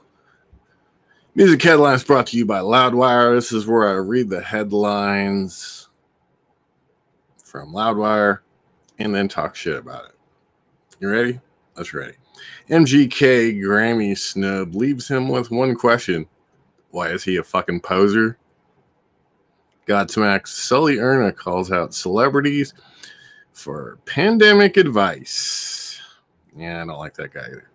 Music 1.38 1.62
headlines 1.62 2.02
brought 2.02 2.26
to 2.26 2.36
you 2.36 2.44
by 2.44 2.58
Loudwire. 2.58 3.36
This 3.36 3.52
is 3.52 3.64
where 3.64 3.88
I 3.88 3.92
read 3.92 4.28
the 4.28 4.42
headlines 4.42 5.88
from 7.44 7.72
Loudwire 7.72 8.40
and 8.98 9.14
then 9.14 9.28
talk 9.28 9.54
shit 9.54 9.76
about 9.76 10.06
it. 10.06 10.16
You 10.98 11.08
ready? 11.08 11.38
Let's 11.76 11.94
ready. 11.94 12.14
MGK 12.68 13.56
Grammy 13.60 14.18
snub 14.18 14.74
leaves 14.74 15.06
him 15.06 15.28
with 15.28 15.52
one 15.52 15.76
question 15.76 16.26
Why 16.90 17.10
is 17.10 17.22
he 17.22 17.36
a 17.36 17.44
fucking 17.44 17.82
poser? 17.82 18.36
Godsmack's 19.86 20.50
Sully 20.50 20.98
Erna 20.98 21.30
calls 21.30 21.70
out 21.70 21.94
celebrities 21.94 22.74
for 23.52 24.00
pandemic 24.06 24.76
advice. 24.76 26.00
Yeah, 26.56 26.82
I 26.82 26.86
don't 26.86 26.98
like 26.98 27.14
that 27.14 27.32
guy 27.32 27.46
either. 27.46 27.70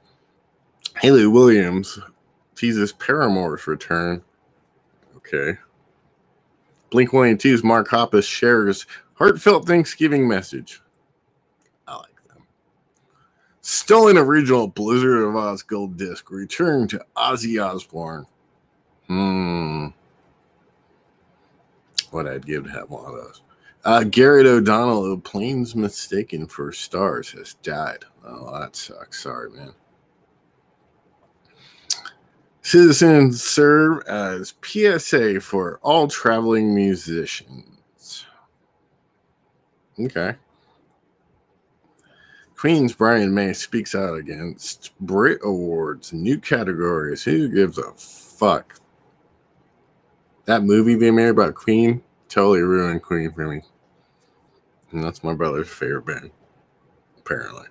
Hayley 0.97 1.27
Williams 1.27 1.97
teases 2.63 2.93
Paramore's 2.93 3.67
return. 3.67 4.23
Okay. 5.17 5.59
Blink 6.91 7.09
182's 7.09 7.61
Mark 7.61 7.89
Hoppus 7.89 8.23
shares 8.23 8.85
heartfelt 9.15 9.67
Thanksgiving 9.67 10.25
message. 10.25 10.81
I 11.85 11.97
like 11.97 12.27
them. 12.29 12.43
Stolen 13.59 14.17
original 14.17 14.69
Blizzard 14.69 15.23
of 15.23 15.33
Ozz 15.33 15.67
gold 15.67 15.97
disc 15.97 16.31
returned 16.31 16.89
to 16.91 17.05
Ozzy 17.17 17.61
Osbourne. 17.61 18.27
Hmm. 19.07 19.87
What 22.11 22.27
I'd 22.27 22.45
give 22.45 22.63
to 22.63 22.69
have 22.69 22.89
one 22.89 23.03
of 23.03 23.11
those. 23.11 23.41
Uh, 23.83 24.05
Gared 24.05 24.45
O'Donnell 24.45 25.11
of 25.11 25.21
Planes 25.25 25.75
Mistaken 25.75 26.47
for 26.47 26.71
Stars 26.71 27.29
has 27.31 27.55
died. 27.55 28.05
Oh, 28.25 28.57
that 28.57 28.77
sucks. 28.77 29.21
Sorry, 29.21 29.49
man. 29.49 29.73
Citizens 32.63 33.43
serve 33.43 34.01
as 34.07 34.53
PSA 34.63 35.41
for 35.41 35.79
all 35.83 36.07
traveling 36.07 36.73
musicians. 36.73 38.25
Okay. 39.99 40.35
Queen's 42.55 42.93
Brian 42.93 43.33
May 43.33 43.51
speaks 43.51 43.93
out 43.93 44.17
against 44.17 44.97
Brit 45.01 45.41
Awards, 45.43 46.13
new 46.13 46.39
categories. 46.39 47.23
Who 47.23 47.49
gives 47.49 47.77
a 47.77 47.91
fuck? 47.91 48.79
That 50.45 50.63
movie 50.63 50.95
they 50.95 51.11
made 51.11 51.29
about 51.29 51.55
Queen 51.55 52.01
totally 52.29 52.61
ruined 52.61 53.03
Queen 53.03 53.31
for 53.31 53.47
me. 53.47 53.61
And 54.91 55.03
that's 55.03 55.23
my 55.23 55.33
brother's 55.33 55.69
favorite 55.69 56.05
band, 56.05 56.31
apparently. 57.17 57.67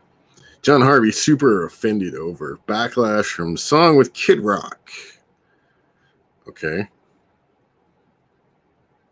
John 0.62 0.80
Harvey 0.80 1.10
super 1.10 1.66
offended 1.66 2.14
over 2.14 2.60
backlash 2.68 3.26
from 3.26 3.56
song 3.56 3.96
with 3.96 4.12
Kid 4.12 4.40
Rock. 4.40 4.90
Okay. 6.48 6.88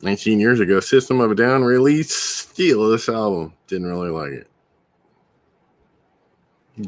19 0.02 0.39
years 0.40 0.60
ago, 0.60 0.81
System 0.81 1.20
of 1.20 1.32
a 1.32 1.35
Down 1.35 1.62
released 1.62 2.10
Steal 2.10 2.89
this 2.89 3.09
album. 3.09 3.52
Didn't 3.66 3.89
really 3.89 4.10
like 4.10 4.32
it. 4.32 4.47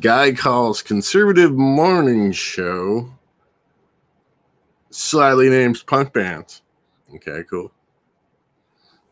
Guy 0.01 0.33
calls 0.33 0.81
conservative 0.81 1.53
morning 1.53 2.33
show 2.33 3.13
slightly 4.91 5.51
names 5.51 5.83
punk 5.83 6.13
bands. 6.13 6.63
Okay, 7.15 7.43
cool. 7.51 7.73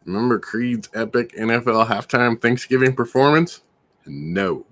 Remember 0.05 0.39
Creed's 0.39 0.89
epic 0.95 1.35
NFL 1.37 1.89
halftime 1.89 2.41
Thanksgiving 2.41 2.95
performance? 2.95 3.63
No. 4.07 4.65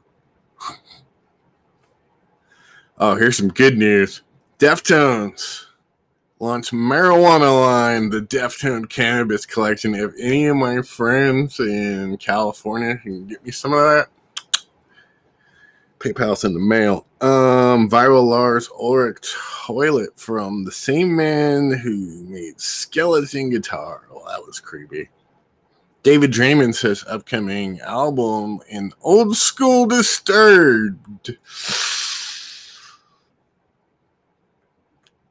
Oh, 3.00 3.14
here's 3.14 3.36
some 3.36 3.48
good 3.48 3.78
news. 3.78 4.22
Deftones 4.58 5.66
launch 6.40 6.72
marijuana 6.72 7.60
line, 7.60 8.10
the 8.10 8.20
Deftone 8.20 8.88
Cannabis 8.88 9.46
Collection. 9.46 9.94
If 9.94 10.12
any 10.18 10.46
of 10.46 10.56
my 10.56 10.82
friends 10.82 11.60
in 11.60 12.16
California 12.16 12.96
can 12.96 13.28
get 13.28 13.44
me 13.44 13.52
some 13.52 13.72
of 13.72 13.78
that, 13.78 14.08
PayPal's 16.00 16.42
in 16.42 16.54
the 16.54 16.60
mail. 16.60 17.06
Um, 17.20 17.88
viral 17.88 18.24
Lars 18.24 18.68
Ulrich 18.76 19.32
toilet 19.64 20.18
from 20.18 20.64
the 20.64 20.72
same 20.72 21.14
man 21.14 21.70
who 21.70 22.24
made 22.24 22.60
Skeleton 22.60 23.50
Guitar. 23.50 24.08
Well, 24.10 24.24
that 24.28 24.44
was 24.44 24.58
creepy. 24.58 25.08
David 26.02 26.32
Draiman 26.32 26.74
says 26.74 27.04
upcoming 27.06 27.80
album 27.80 28.58
in 28.68 28.92
Old 29.02 29.36
School 29.36 29.86
Disturbed. 29.86 31.36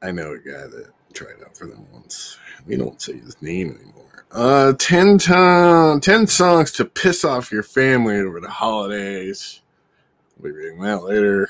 I 0.02 0.10
know 0.12 0.32
a 0.32 0.38
guy 0.38 0.66
that 0.66 0.90
tried 1.12 1.42
out 1.44 1.56
for 1.56 1.66
them 1.66 1.86
once. 1.92 2.38
We 2.66 2.76
don't 2.76 3.00
say 3.00 3.18
his 3.18 3.40
name 3.42 3.76
anymore. 3.80 4.26
Uh, 4.30 4.74
10, 4.74 5.18
to- 5.18 5.98
10 6.00 6.26
songs 6.26 6.70
to 6.72 6.84
piss 6.84 7.24
off 7.24 7.50
your 7.50 7.62
family 7.62 8.16
over 8.18 8.40
the 8.40 8.50
holidays. 8.50 9.62
We'll 10.38 10.52
be 10.52 10.58
reading 10.58 10.80
that 10.82 11.02
later. 11.02 11.48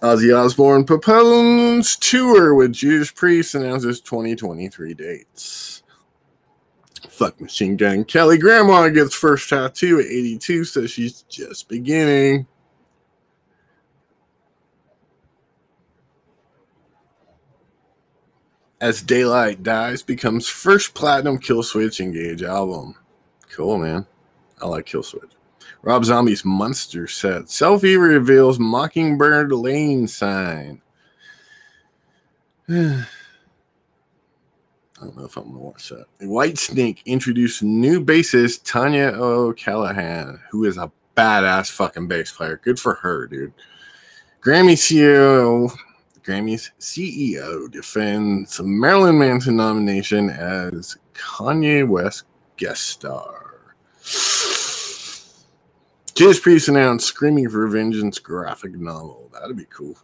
Ozzy 0.00 0.34
Osbourne 0.36 0.84
postpones 0.84 1.96
tour 1.96 2.54
with 2.54 2.72
Judas 2.72 3.10
Priest 3.10 3.54
announces 3.54 4.00
2023 4.00 4.94
dates. 4.94 5.82
Fuck 7.08 7.40
Machine 7.40 7.76
Gun 7.76 8.04
Kelly. 8.04 8.36
Grandma 8.36 8.88
gets 8.88 9.14
first 9.14 9.48
tattoo 9.48 9.98
at 9.98 10.06
82, 10.06 10.64
says 10.64 10.90
she's 10.90 11.22
just 11.22 11.68
beginning. 11.68 12.46
As 18.80 19.00
Daylight 19.00 19.62
Dies 19.62 20.02
becomes 20.02 20.48
first 20.48 20.94
platinum 20.94 21.38
Killswitch 21.38 22.00
Engage 22.00 22.42
album. 22.42 22.94
Cool, 23.50 23.78
man. 23.78 24.06
I 24.60 24.66
like 24.66 24.86
Killswitch. 24.86 25.32
Rob 25.82 26.04
Zombie's 26.04 26.44
Munsters 26.44 27.14
set. 27.14 27.44
Selfie 27.44 27.98
reveals 27.98 28.58
Mockingbird 28.58 29.52
Lane 29.52 30.08
sign. 30.08 30.82
I 32.68 33.06
don't 35.00 35.16
know 35.16 35.24
if 35.24 35.36
I'm 35.36 35.44
gonna 35.44 35.58
watch 35.58 35.90
that. 35.90 36.06
Whitesnake 36.20 37.04
introduced 37.04 37.62
new 37.62 38.04
bassist 38.04 38.64
Tanya 38.64 39.12
O'Callaghan, 39.14 40.40
who 40.50 40.64
is 40.64 40.76
a 40.76 40.90
badass 41.16 41.70
fucking 41.70 42.08
bass 42.08 42.32
player. 42.32 42.60
Good 42.62 42.80
for 42.80 42.94
her, 42.94 43.26
dude. 43.26 43.52
Grammy 44.42 44.72
CEO, 44.72 45.70
Grammy's 46.26 46.72
CEO 46.80 47.70
defends 47.70 48.60
Marilyn 48.60 49.16
Manson 49.16 49.54
nomination 49.54 50.28
as 50.28 50.96
Kanye 51.14 51.86
West 51.86 52.24
guest 52.56 52.82
star. 52.82 53.74
Judas 56.16 56.40
Priest 56.40 56.66
announced 56.66 57.06
Screaming 57.06 57.48
for 57.48 57.68
Vengeance 57.68 58.18
graphic 58.18 58.74
novel. 58.74 59.30
That'd 59.32 59.56
be 59.56 59.66
cool. 59.66 59.96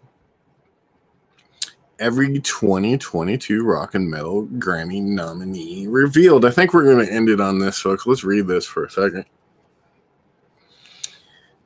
Every 1.99 2.39
2022 2.39 3.65
Rock 3.65 3.97
and 3.97 4.09
Metal 4.09 4.47
Grammy 4.47 5.03
nominee 5.03 5.89
revealed. 5.89 6.44
I 6.44 6.51
think 6.51 6.73
we're 6.73 6.85
going 6.85 7.05
to 7.05 7.12
end 7.12 7.31
it 7.31 7.40
on 7.40 7.59
this, 7.59 7.81
folks. 7.81 8.07
Let's 8.07 8.23
read 8.23 8.47
this 8.47 8.65
for 8.65 8.85
a 8.85 8.90
second. 8.90 9.24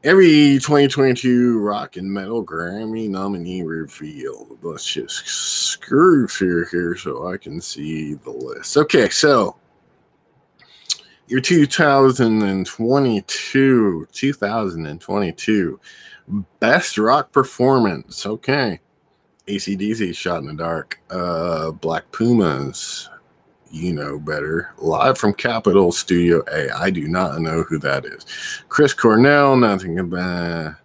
Every 0.06 0.58
2022 0.60 1.58
Rock 1.58 1.96
and 1.96 2.08
Metal 2.08 2.46
Grammy 2.46 3.10
nominee 3.10 3.64
revealed. 3.64 4.56
Let's 4.62 4.86
just 4.86 5.26
screw 5.26 6.28
through 6.28 6.66
here 6.66 6.96
so 6.96 7.26
I 7.26 7.38
can 7.38 7.60
see 7.60 8.14
the 8.14 8.30
list. 8.30 8.76
Okay, 8.76 9.08
so 9.08 9.56
your 11.26 11.40
2022 11.40 14.06
2022 14.12 15.80
best 16.60 16.98
rock 16.98 17.32
performance. 17.32 18.24
Okay. 18.24 18.78
Acdc 19.48 20.14
shot 20.14 20.38
in 20.38 20.46
the 20.46 20.54
dark. 20.54 21.00
Uh 21.10 21.72
black 21.72 22.12
pumas 22.12 23.08
you 23.70 23.92
know 23.92 24.18
better 24.18 24.72
live 24.78 25.18
from 25.18 25.32
capitol 25.34 25.92
studio 25.92 26.42
a 26.52 26.70
i 26.76 26.90
do 26.90 27.08
not 27.08 27.40
know 27.40 27.62
who 27.64 27.78
that 27.78 28.04
is 28.04 28.24
chris 28.68 28.94
cornell 28.94 29.56
nothing 29.56 29.98
about 29.98 30.76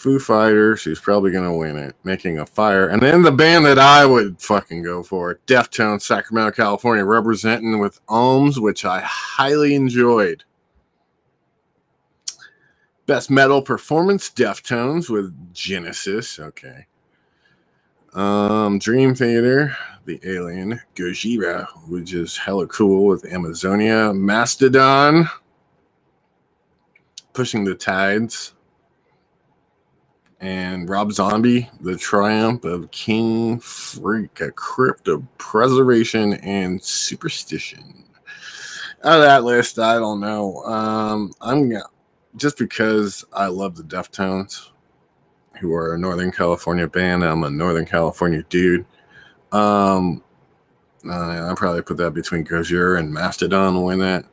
Foo 0.00 0.18
Fighters, 0.18 0.82
who's 0.82 0.98
probably 0.98 1.30
going 1.30 1.44
to 1.44 1.52
win 1.52 1.76
it, 1.76 1.94
Making 2.04 2.38
a 2.38 2.46
Fire. 2.46 2.88
And 2.88 3.02
then 3.02 3.20
the 3.20 3.30
band 3.30 3.66
that 3.66 3.78
I 3.78 4.06
would 4.06 4.40
fucking 4.40 4.82
go 4.82 5.02
for, 5.02 5.40
Deftones, 5.46 6.00
Sacramento, 6.00 6.52
California, 6.52 7.04
representing 7.04 7.78
with 7.78 8.00
Ohms, 8.06 8.56
which 8.56 8.86
I 8.86 9.02
highly 9.04 9.74
enjoyed. 9.74 10.44
Best 13.04 13.30
Metal 13.30 13.60
Performance, 13.60 14.30
Deftones 14.30 15.10
with 15.10 15.34
Genesis. 15.52 16.38
Okay. 16.38 16.86
Um, 18.14 18.80
Dream 18.80 19.14
Theater, 19.14 19.76
The 20.04 20.20
Alien, 20.24 20.80
Gojira, 20.96 21.68
which 21.88 22.12
is 22.12 22.36
hella 22.36 22.66
cool 22.66 23.06
with 23.06 23.24
Amazonia, 23.24 24.12
Mastodon, 24.12 25.28
Pushing 27.32 27.64
the 27.64 27.76
Tides, 27.76 28.54
and 30.40 30.88
Rob 30.88 31.12
Zombie, 31.12 31.70
The 31.80 31.96
Triumph 31.96 32.64
of 32.64 32.90
King 32.90 33.60
Freak, 33.60 34.40
a 34.40 34.50
crypt 34.50 35.06
of 35.06 35.22
preservation 35.38 36.34
and 36.34 36.82
superstition. 36.82 38.04
Out 39.04 39.20
of 39.20 39.22
that 39.22 39.44
list, 39.44 39.78
I 39.78 39.94
don't 39.94 40.20
know. 40.20 40.64
Um, 40.64 41.32
I'm 41.40 41.72
just 42.36 42.58
because 42.58 43.24
I 43.32 43.46
love 43.46 43.76
the 43.76 43.84
Deftones, 43.84 44.69
who 45.60 45.74
are 45.74 45.94
a 45.94 45.98
Northern 45.98 46.32
California 46.32 46.88
band. 46.88 47.24
I'm 47.24 47.44
a 47.44 47.50
Northern 47.50 47.86
California 47.86 48.42
dude. 48.48 48.84
Um, 49.52 50.22
uh, 51.08 51.12
I'll 51.12 51.56
probably 51.56 51.82
put 51.82 51.96
that 51.98 52.12
between 52.12 52.44
Gojira 52.44 52.98
and 52.98 53.12
Mastodon 53.12 53.74
to 53.74 53.80
win 53.80 53.98
that. 54.00 54.24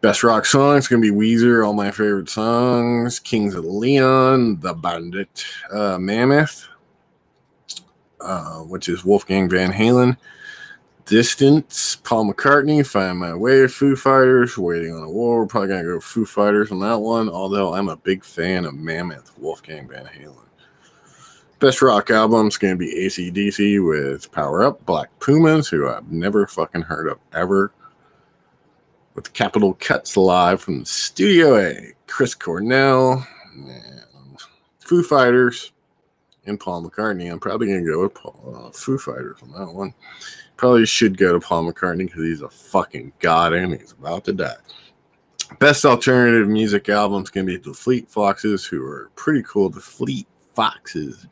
Best 0.00 0.22
rock 0.22 0.44
song 0.44 0.76
is 0.76 0.86
gonna 0.86 1.00
be 1.00 1.10
Weezer. 1.10 1.66
All 1.66 1.72
my 1.72 1.90
favorite 1.90 2.28
songs: 2.28 3.18
Kings 3.18 3.54
of 3.54 3.64
Leon, 3.64 4.60
The 4.60 4.74
Bandit, 4.74 5.46
uh, 5.70 5.98
Mammoth, 5.98 6.68
uh, 8.20 8.58
which 8.58 8.88
is 8.88 9.04
Wolfgang 9.04 9.48
Van 9.48 9.72
Halen. 9.72 10.18
Distance, 11.06 11.96
Paul 11.96 12.32
McCartney, 12.32 12.86
Find 12.86 13.18
My 13.18 13.34
Way, 13.34 13.66
Foo 13.66 13.94
Fighters, 13.94 14.56
Waiting 14.56 14.94
on 14.94 15.02
a 15.02 15.10
War. 15.10 15.40
We're 15.40 15.46
probably 15.46 15.68
gonna 15.68 15.82
go 15.82 16.00
Foo 16.00 16.24
Fighters 16.24 16.72
on 16.72 16.80
that 16.80 16.98
one. 17.00 17.28
Although 17.28 17.74
I'm 17.74 17.90
a 17.90 17.96
big 17.96 18.24
fan 18.24 18.64
of 18.64 18.74
Mammoth, 18.74 19.32
Wolfgang 19.38 19.86
Van 19.86 20.06
Halen. 20.06 20.38
Best 21.58 21.82
rock 21.82 22.10
album 22.10 22.48
is 22.48 22.56
gonna 22.56 22.76
be 22.76 23.06
ACDC 23.06 23.86
with 23.86 24.32
Power 24.32 24.64
Up, 24.64 24.84
Black 24.86 25.10
Pumas, 25.20 25.68
who 25.68 25.86
I've 25.88 26.10
never 26.10 26.46
fucking 26.46 26.82
heard 26.82 27.08
of 27.08 27.18
ever 27.34 27.72
with 29.14 29.32
Capitol 29.32 29.74
Cuts 29.74 30.16
live 30.16 30.60
from 30.60 30.84
Studio 30.84 31.56
A. 31.56 31.92
Chris 32.06 32.34
Cornell, 32.34 33.26
and 33.54 34.40
Foo 34.80 35.02
Fighters, 35.02 35.72
and 36.46 36.58
Paul 36.58 36.82
McCartney. 36.88 37.30
I'm 37.30 37.38
probably 37.38 37.66
gonna 37.66 37.84
go 37.84 38.02
with 38.02 38.14
Paul, 38.14 38.66
uh, 38.66 38.70
Foo 38.70 38.98
Fighters 38.98 39.38
on 39.42 39.52
that 39.52 39.72
one. 39.72 39.94
Probably 40.64 40.86
should 40.86 41.18
go 41.18 41.34
to 41.34 41.46
Paul 41.46 41.70
McCartney 41.70 42.06
because 42.06 42.22
he's 42.22 42.40
a 42.40 42.48
fucking 42.48 43.12
god 43.18 43.52
and 43.52 43.78
he's 43.78 43.92
about 43.92 44.24
to 44.24 44.32
die. 44.32 44.56
Best 45.58 45.84
alternative 45.84 46.48
music 46.48 46.88
albums 46.88 47.28
can 47.28 47.44
be 47.44 47.58
the 47.58 47.74
Fleet 47.74 48.08
Foxes, 48.08 48.64
who 48.64 48.82
are 48.82 49.10
pretty 49.14 49.42
cool. 49.42 49.68
The 49.68 49.80
Fleet 49.80 50.26
Foxes, 50.54 51.26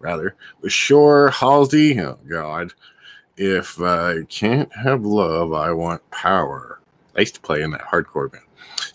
rather. 0.00 0.34
With 0.62 0.72
Shore, 0.72 1.30
Halsey, 1.30 2.00
oh 2.00 2.18
god. 2.28 2.72
If 3.36 3.80
I 3.80 4.24
can't 4.28 4.74
have 4.74 5.04
love, 5.04 5.52
I 5.52 5.70
want 5.70 6.02
power. 6.10 6.80
I 7.16 7.20
used 7.20 7.36
to 7.36 7.40
play 7.40 7.62
in 7.62 7.70
that 7.70 7.82
hardcore 7.82 8.32
band. 8.32 8.46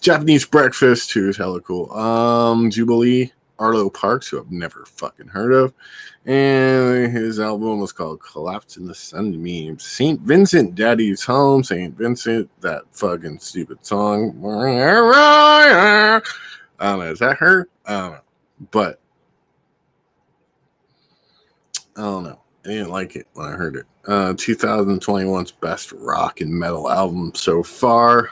Japanese 0.02 0.46
Breakfast, 0.46 1.14
who's 1.14 1.38
hella 1.38 1.62
cool. 1.62 1.94
Um, 1.94 2.70
Jubilee, 2.70 3.32
Arlo 3.60 3.90
Parks, 3.90 4.28
who 4.28 4.40
I've 4.40 4.52
never 4.52 4.86
fucking 4.86 5.28
heard 5.28 5.54
of. 5.54 5.74
And 6.26 7.12
his 7.12 7.40
album 7.40 7.80
was 7.80 7.92
called 7.92 8.22
Collapse 8.22 8.78
in 8.78 8.86
the 8.86 8.96
Sunbeams. 8.96 9.84
St. 9.84 10.20
Vincent, 10.22 10.76
Daddy's 10.76 11.24
Home, 11.24 11.64
St. 11.64 11.98
Vincent, 11.98 12.50
that 12.62 12.84
fucking 12.92 13.40
stupid 13.40 13.86
song. 13.86 14.40
I 14.46 16.22
don't 16.80 17.00
know, 17.00 17.12
is 17.12 17.20
that 17.20 17.38
her? 17.38 17.70
I 17.86 18.00
don't 18.00 18.12
know. 18.14 18.20
But 18.72 19.00
I 21.96 22.02
don't 22.02 22.24
know. 22.24 22.40
I 22.66 22.70
didn't 22.70 22.90
like 22.90 23.16
it 23.16 23.28
when 23.34 23.48
I 23.48 23.52
heard 23.52 23.76
it. 23.76 23.86
Uh, 24.06 24.34
2021's 24.34 25.52
best 25.52 25.92
rock 25.94 26.42
and 26.42 26.52
metal 26.52 26.90
album 26.90 27.32
so 27.34 27.64
far. 27.64 28.32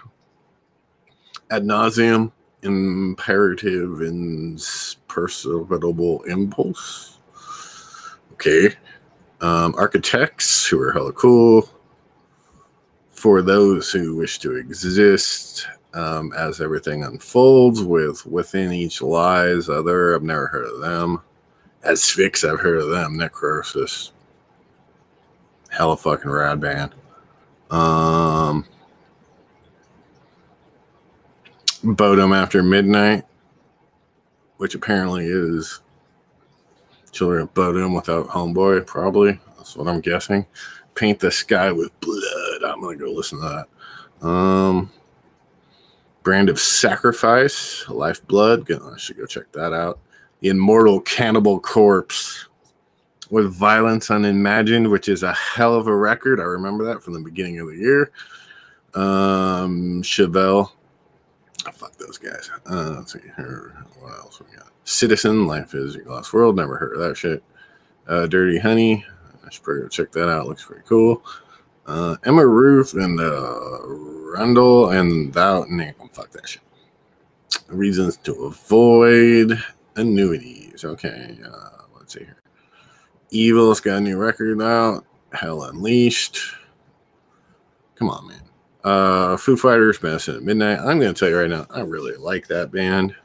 Ad 1.50 1.66
Nauseam, 1.66 2.32
imperative, 2.66 4.02
and 4.02 4.58
perseverable 5.08 6.26
impulse. 6.28 7.20
Okay. 8.34 8.76
Um, 9.42 9.76
architects 9.78 10.68
who 10.68 10.82
are 10.82 10.92
hella 10.92 11.14
cool. 11.14 11.70
For 13.12 13.42
those 13.42 13.92
who 13.92 14.16
wish 14.16 14.40
to 14.40 14.56
exist, 14.56 15.68
um, 15.94 16.34
as 16.34 16.60
everything 16.60 17.04
unfolds, 17.04 17.82
with 17.82 18.26
within 18.26 18.74
each 18.74 19.02
lies 19.02 19.70
other. 19.70 20.14
I've 20.14 20.24
never 20.24 20.48
heard 20.48 20.66
of 20.66 20.82
them. 20.82 21.22
Asphyx, 21.86 22.44
I've 22.48 22.60
heard 22.60 22.80
of 22.80 22.90
them. 22.90 23.18
Necroceros 23.18 24.12
hella 25.76 25.98
fucking 25.98 26.30
rad 26.30 26.60
band. 26.60 26.94
Um, 27.70 28.66
Bodom 31.86 32.34
After 32.34 32.64
Midnight, 32.64 33.24
which 34.58 34.74
apparently 34.74 35.26
is 35.28 35.82
Children 37.12 37.44
of 37.44 37.54
Bodom 37.54 37.96
without 37.96 38.28
Homeboy, 38.28 38.88
probably. 38.88 39.40
That's 39.58 39.78
what 39.78 39.88
I'm 39.88 40.02
guessing. 40.02 40.46
Paint 40.96 41.20
the 41.20 41.32
Sky 41.32 41.72
with 41.72 41.98
Blood. 42.00 42.64
I'm 42.66 42.82
going 42.82 42.98
to 42.98 43.06
go 43.06 43.12
listen 43.12 43.40
to 43.40 43.66
that. 44.22 44.28
Um, 44.28 44.92
Brand 46.24 46.50
of 46.50 46.60
Sacrifice, 46.60 47.88
Lifeblood. 47.88 48.70
I 48.72 48.98
should 48.98 49.18
go 49.18 49.26
check 49.28 49.52
that 49.52 49.74
out. 49.74 50.00
The 50.40 50.50
Immortal 50.50 51.02
Cannibal 51.02 51.60
Corpse 51.60 52.48
with 53.30 53.54
Violence 53.54 54.10
Unimagined, 54.10 54.90
which 54.90 55.08
is 55.08 55.24
a 55.24 55.34
hell 55.34 55.76
of 55.76 55.88
a 55.88 55.96
record. 55.96 56.40
I 56.40 56.44
remember 56.44 56.84
that 56.86 57.04
from 57.04 57.14
the 57.14 57.20
beginning 57.20 57.60
of 57.60 57.68
the 57.68 57.78
year. 57.78 58.12
Um, 58.96 60.02
Chevelle. 60.02 60.72
Fuck 61.74 61.98
those 61.98 62.18
guys. 62.18 62.50
Uh, 62.70 62.96
let's 62.98 63.14
see 63.14 63.20
here. 63.36 63.76
What 64.00 64.14
else 64.14 64.40
we 64.40 64.56
got? 64.56 64.70
Citizen, 64.86 65.46
Life 65.46 65.74
is 65.74 65.96
Your 65.96 66.06
Lost 66.06 66.32
World. 66.34 66.56
Never 66.56 66.78
heard 66.78 66.94
of 66.94 67.00
that 67.00 67.18
shit. 67.18 67.44
Uh, 68.08 68.28
Dirty 68.28 68.60
Honey. 68.60 69.06
I 69.46 69.50
should 69.50 69.64
probably 69.64 69.90
check 69.90 70.12
that 70.14 70.30
out. 70.30 70.48
Looks 70.48 70.64
pretty 70.64 70.84
cool. 70.88 71.24
Uh, 71.86 72.18
Emma 72.24 72.46
Ruth 72.46 72.94
and 72.94 73.20
uh, 73.20 73.80
Rundle 73.86 74.90
and 74.90 75.34
Thou. 75.34 75.66
Nah, 75.70 75.92
fuck 76.14 76.32
that 76.32 76.48
shit. 76.48 76.62
Reasons 77.68 78.18
to 78.18 78.34
avoid 78.46 79.62
annuities. 79.96 80.86
Okay. 80.86 81.38
Uh, 81.46 81.84
let's 81.98 82.14
see 82.14 82.22
here. 82.22 82.38
Evile's 83.34 83.82
got 83.82 83.98
a 83.98 84.02
new 84.02 84.18
record 84.18 84.62
out. 84.62 85.06
Hell 85.34 85.64
Unleashed. 85.64 86.40
Come 87.96 88.10
on, 88.10 88.28
man. 88.28 88.42
Uh, 88.86 89.36
Foo 89.36 89.58
Fighters, 89.58 90.02
Medicine 90.04 90.36
at 90.36 90.44
Midnight. 90.44 90.78
I'm 90.78 91.00
going 91.00 91.12
to 91.12 91.20
tell 91.20 91.28
you 91.28 91.40
right 91.40 91.50
now, 91.50 91.66
I 91.72 91.82
really 91.82 92.16
like 92.18 92.46
that 92.48 92.72
band. 92.72 93.16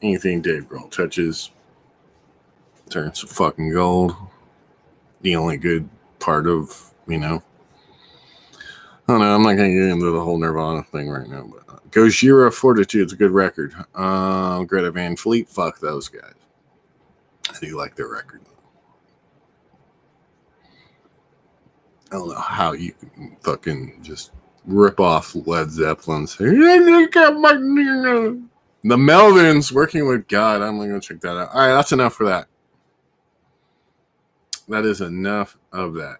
Anything 0.00 0.40
Dave 0.40 0.66
Grohl 0.66 0.90
touches 0.90 1.50
turns 2.88 3.20
to 3.20 3.26
fucking 3.26 3.70
gold. 3.70 4.16
The 5.20 5.36
only 5.36 5.58
good 5.58 5.86
part 6.20 6.46
of, 6.46 6.94
you 7.06 7.18
know, 7.18 7.42
I 9.06 9.12
don't 9.12 9.20
know. 9.20 9.34
I'm 9.34 9.42
not 9.42 9.56
going 9.56 9.70
to 9.70 9.78
get 9.78 9.90
into 9.90 10.10
the 10.10 10.20
whole 10.20 10.38
Nirvana 10.38 10.84
thing 10.84 11.10
right 11.10 11.28
now, 11.28 11.46
but 11.46 11.74
uh, 11.74 11.78
Gojira 11.90 12.50
Fortitude's 12.50 13.12
a 13.12 13.16
good 13.16 13.30
record. 13.30 13.74
Uh, 13.94 14.62
Greta 14.64 14.90
Van 14.90 15.16
Fleet, 15.16 15.50
fuck 15.50 15.80
those 15.80 16.08
guys. 16.08 16.32
I 17.50 17.58
do 17.60 17.76
like 17.76 17.94
their 17.94 18.08
record. 18.08 18.40
I 22.14 22.16
don't 22.18 22.28
know 22.28 22.36
how 22.36 22.74
you 22.74 22.92
can 22.92 23.36
fucking 23.40 23.98
just 24.00 24.30
rip 24.66 25.00
off 25.00 25.34
Led 25.34 25.68
Zeppelin's. 25.68 26.36
The 26.36 26.46
Melvins 28.84 29.72
working 29.72 30.06
with 30.06 30.28
God. 30.28 30.62
I'm 30.62 30.78
gonna 30.78 30.90
go 30.90 31.00
check 31.00 31.20
that 31.22 31.36
out. 31.36 31.48
All 31.52 31.66
right, 31.66 31.74
that's 31.74 31.90
enough 31.90 32.14
for 32.14 32.26
that. 32.26 32.46
That 34.68 34.84
is 34.84 35.00
enough 35.00 35.58
of 35.72 35.94
that. 35.94 36.18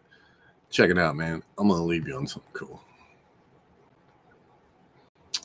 Check 0.69 0.91
it 0.91 0.99
out, 0.99 1.15
man. 1.15 1.45
I'm 1.59 1.69
gonna 1.69 1.85
leave 1.85 2.09
you 2.09 2.16
on 2.16 2.27
something 2.27 2.53
cool. 2.55 2.83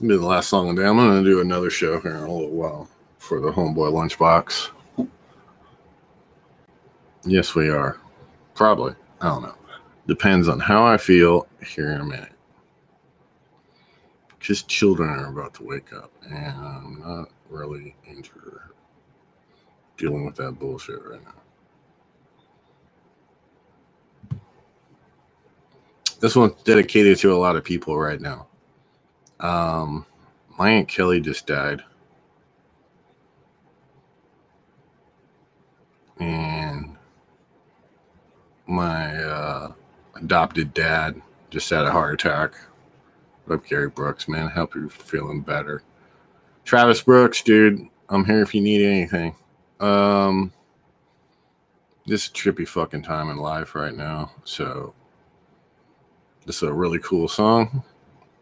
Do 0.02 0.18
the 0.18 0.26
last 0.26 0.50
song 0.50 0.72
of 0.72 0.78
the 0.78 0.82
day. 0.82 0.88
I'm 0.88 0.98
gonna 0.98 1.24
do 1.24 1.42
another 1.42 1.70
show 1.70 2.00
here 2.00 2.16
in 2.16 2.24
a 2.24 2.34
little 2.34 2.50
while 2.50 2.90
for 3.20 3.40
the 3.40 3.52
Homeboy 3.52 3.94
Lunchbox. 3.94 4.72
Yes, 7.24 7.54
we 7.54 7.70
are. 7.70 8.00
Probably. 8.56 8.96
I 9.22 9.28
don't 9.28 9.44
know. 9.44 9.59
Depends 10.10 10.48
on 10.48 10.60
how 10.60 10.84
I 10.84 10.98
feel 10.98 11.48
here 11.64 11.92
in 11.92 12.02
a 12.02 12.04
minute. 12.04 12.32
Because 14.40 14.64
children 14.64 15.08
are 15.08 15.28
about 15.28 15.54
to 15.54 15.64
wake 15.64 15.94
up, 15.94 16.12
and 16.24 16.58
I'm 16.58 17.00
not 17.00 17.30
really 17.48 17.96
into 18.08 18.60
dealing 19.98 20.26
with 20.26 20.36
that 20.38 20.54
bullshit 20.54 21.06
right 21.06 21.22
now. 21.24 21.36
This 26.20 26.36
one's 26.36 26.60
dedicated 26.64 27.20
to 27.20 27.32
a 27.32 27.38
lot 27.38 27.56
of 27.56 27.64
people 27.64 27.96
right 27.96 28.20
now. 28.20 28.48
Um, 29.40 30.08
my 30.58 30.72
aunt 30.72 30.88
Kelly 30.88 31.22
just 31.22 31.46
died. 31.46 31.84
And 36.20 36.98
my 38.66 39.16
uh, 39.16 39.74
adopted 40.22 40.74
dad 40.74 41.22
just 41.50 41.70
had 41.70 41.86
a 41.86 41.92
heart 41.92 42.14
attack. 42.14 42.54
Love 43.48 43.66
Gary 43.66 43.90
Brooks, 43.90 44.28
man. 44.28 44.50
Help 44.50 44.76
you 44.76 44.90
feeling 44.90 45.42
better. 45.42 45.82
Travis 46.66 47.02
Brooks, 47.02 47.42
dude. 47.42 47.88
I'm 48.10 48.26
here 48.26 48.42
if 48.42 48.54
you 48.54 48.62
need 48.62 48.86
anything. 48.86 49.36
Um, 49.80 50.52
this 52.06 52.26
is 52.26 52.32
trippy 52.32 52.68
fucking 52.68 53.04
time 53.04 53.30
in 53.30 53.38
life 53.38 53.76
right 53.76 53.96
now. 53.96 54.32
So 54.44 54.94
this 56.46 56.58
is 56.58 56.64
a 56.64 56.74
really 56.74 57.00
cool 57.00 57.28
song. 57.28 57.84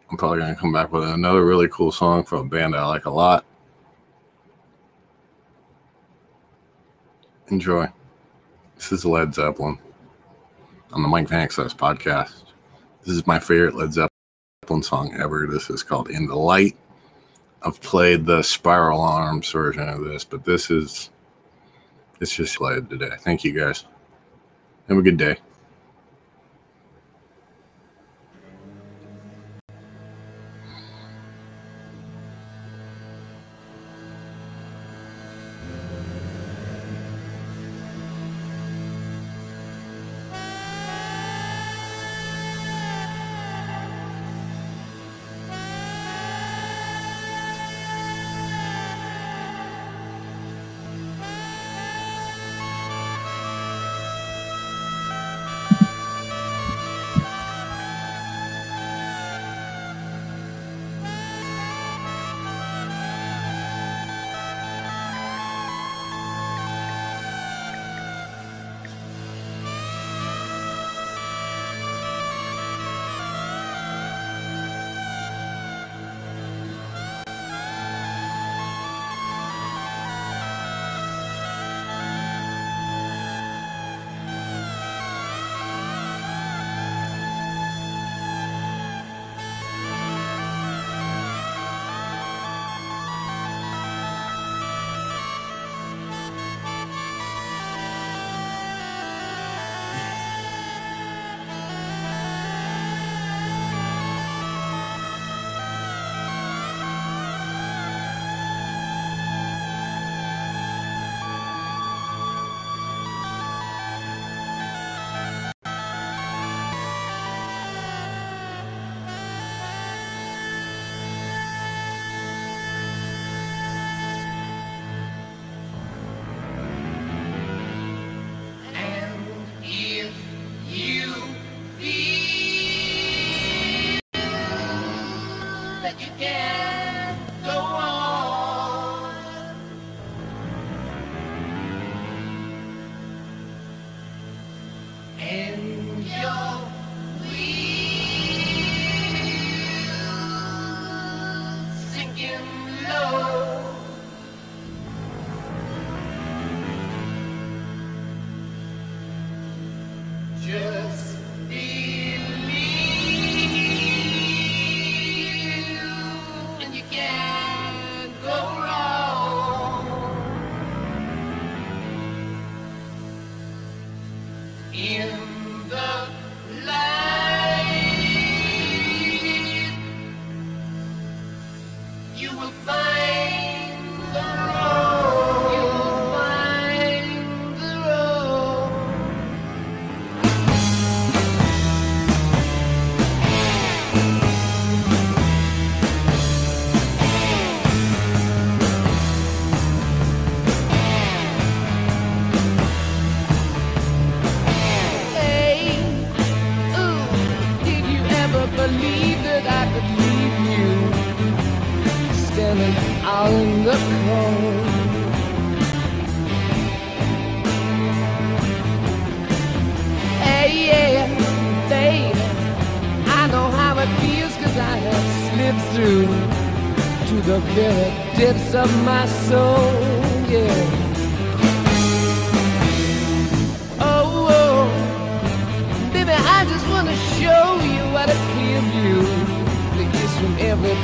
I'm 0.10 0.18
probably 0.18 0.40
gonna 0.40 0.56
come 0.56 0.74
back 0.74 0.92
with 0.92 1.04
another 1.04 1.46
really 1.46 1.68
cool 1.70 1.92
song 1.92 2.24
from 2.24 2.48
a 2.48 2.50
band 2.50 2.76
I 2.76 2.86
like 2.86 3.06
a 3.06 3.10
lot. 3.10 3.46
Enjoy. 7.50 7.88
This 8.76 8.92
is 8.92 9.06
Led 9.06 9.34
Zeppelin 9.34 9.80
on 10.94 11.02
the 11.02 11.08
Mike 11.08 11.28
Vanek 11.28 11.52
Sucks 11.52 11.74
podcast. 11.74 12.44
This 13.04 13.16
is 13.16 13.28
my 13.28 13.40
favorite 13.40 13.76
Led 13.76 13.94
Zeppelin 13.94 14.84
song 14.84 15.14
ever. 15.16 15.48
This 15.48 15.70
is 15.70 15.84
called 15.84 16.10
In 16.10 16.28
the 16.28 16.36
Light. 16.36 16.78
I've 17.62 17.82
played 17.82 18.26
the 18.26 18.42
Spiral 18.42 19.02
Arms 19.02 19.52
version 19.52 19.88
of 19.88 20.04
this, 20.04 20.24
but 20.24 20.46
this 20.46 20.70
is 20.72 21.10
it's 22.20 22.36
just 22.36 22.62
Led 22.62 22.90
today. 22.90 23.12
Thank 23.20 23.44
you 23.44 23.54
guys. 23.54 23.86
Have 24.88 24.98
a 24.98 25.02
good 25.02 25.18
day. 25.18 25.38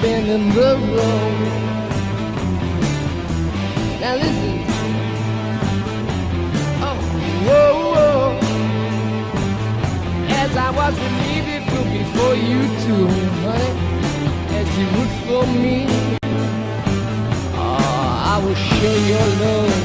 Bend 0.02 0.28
in 0.30 0.50
the 0.50 0.72
road. 0.96 1.38
Now 4.02 4.16
listen. 4.16 4.56
Oh, 6.88 6.98
whoa, 7.48 7.72
whoa. 7.94 8.40
As 10.42 10.52
I 10.58 10.70
was 10.72 10.94
relieved 11.00 11.44
be 11.94 12.04
for 12.16 12.34
you 12.34 12.62
too, 12.84 13.08
honey, 13.44 13.74
as 14.58 14.68
you 14.78 14.88
would 14.96 15.14
for 15.28 15.44
me. 15.62 15.78
Oh, 17.54 18.32
I 18.32 18.36
will 18.44 18.56
share 18.56 19.02
your 19.12 19.28
love. 19.44 19.76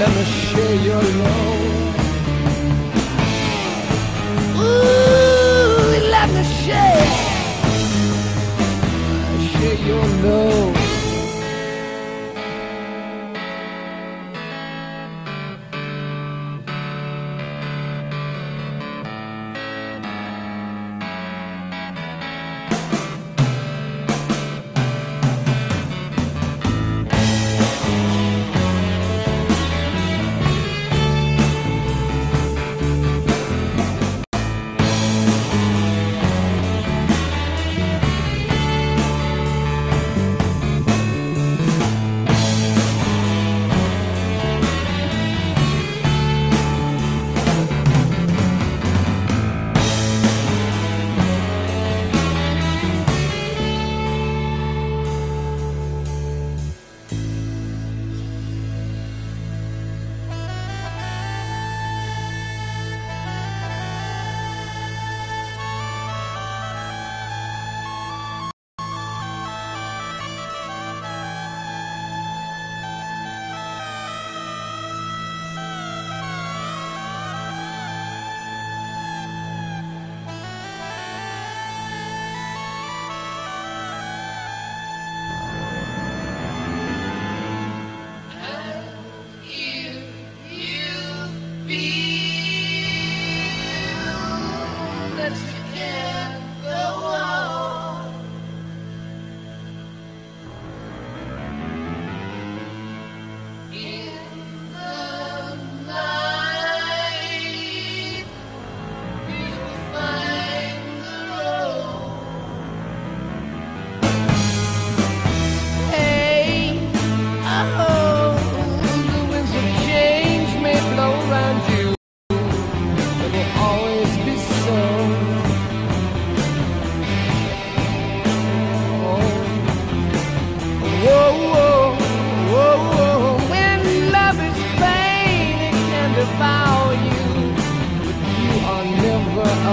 Let 0.00 0.10
me 0.16 0.24
share 0.24 0.76
your 0.88 1.04
love. 1.22 1.62
Ooh, 4.58 6.10
let 6.10 6.28
me 6.34 6.42
share. 6.64 7.25
Share 9.76 9.86
your 9.88 10.75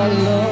love. 0.07 0.42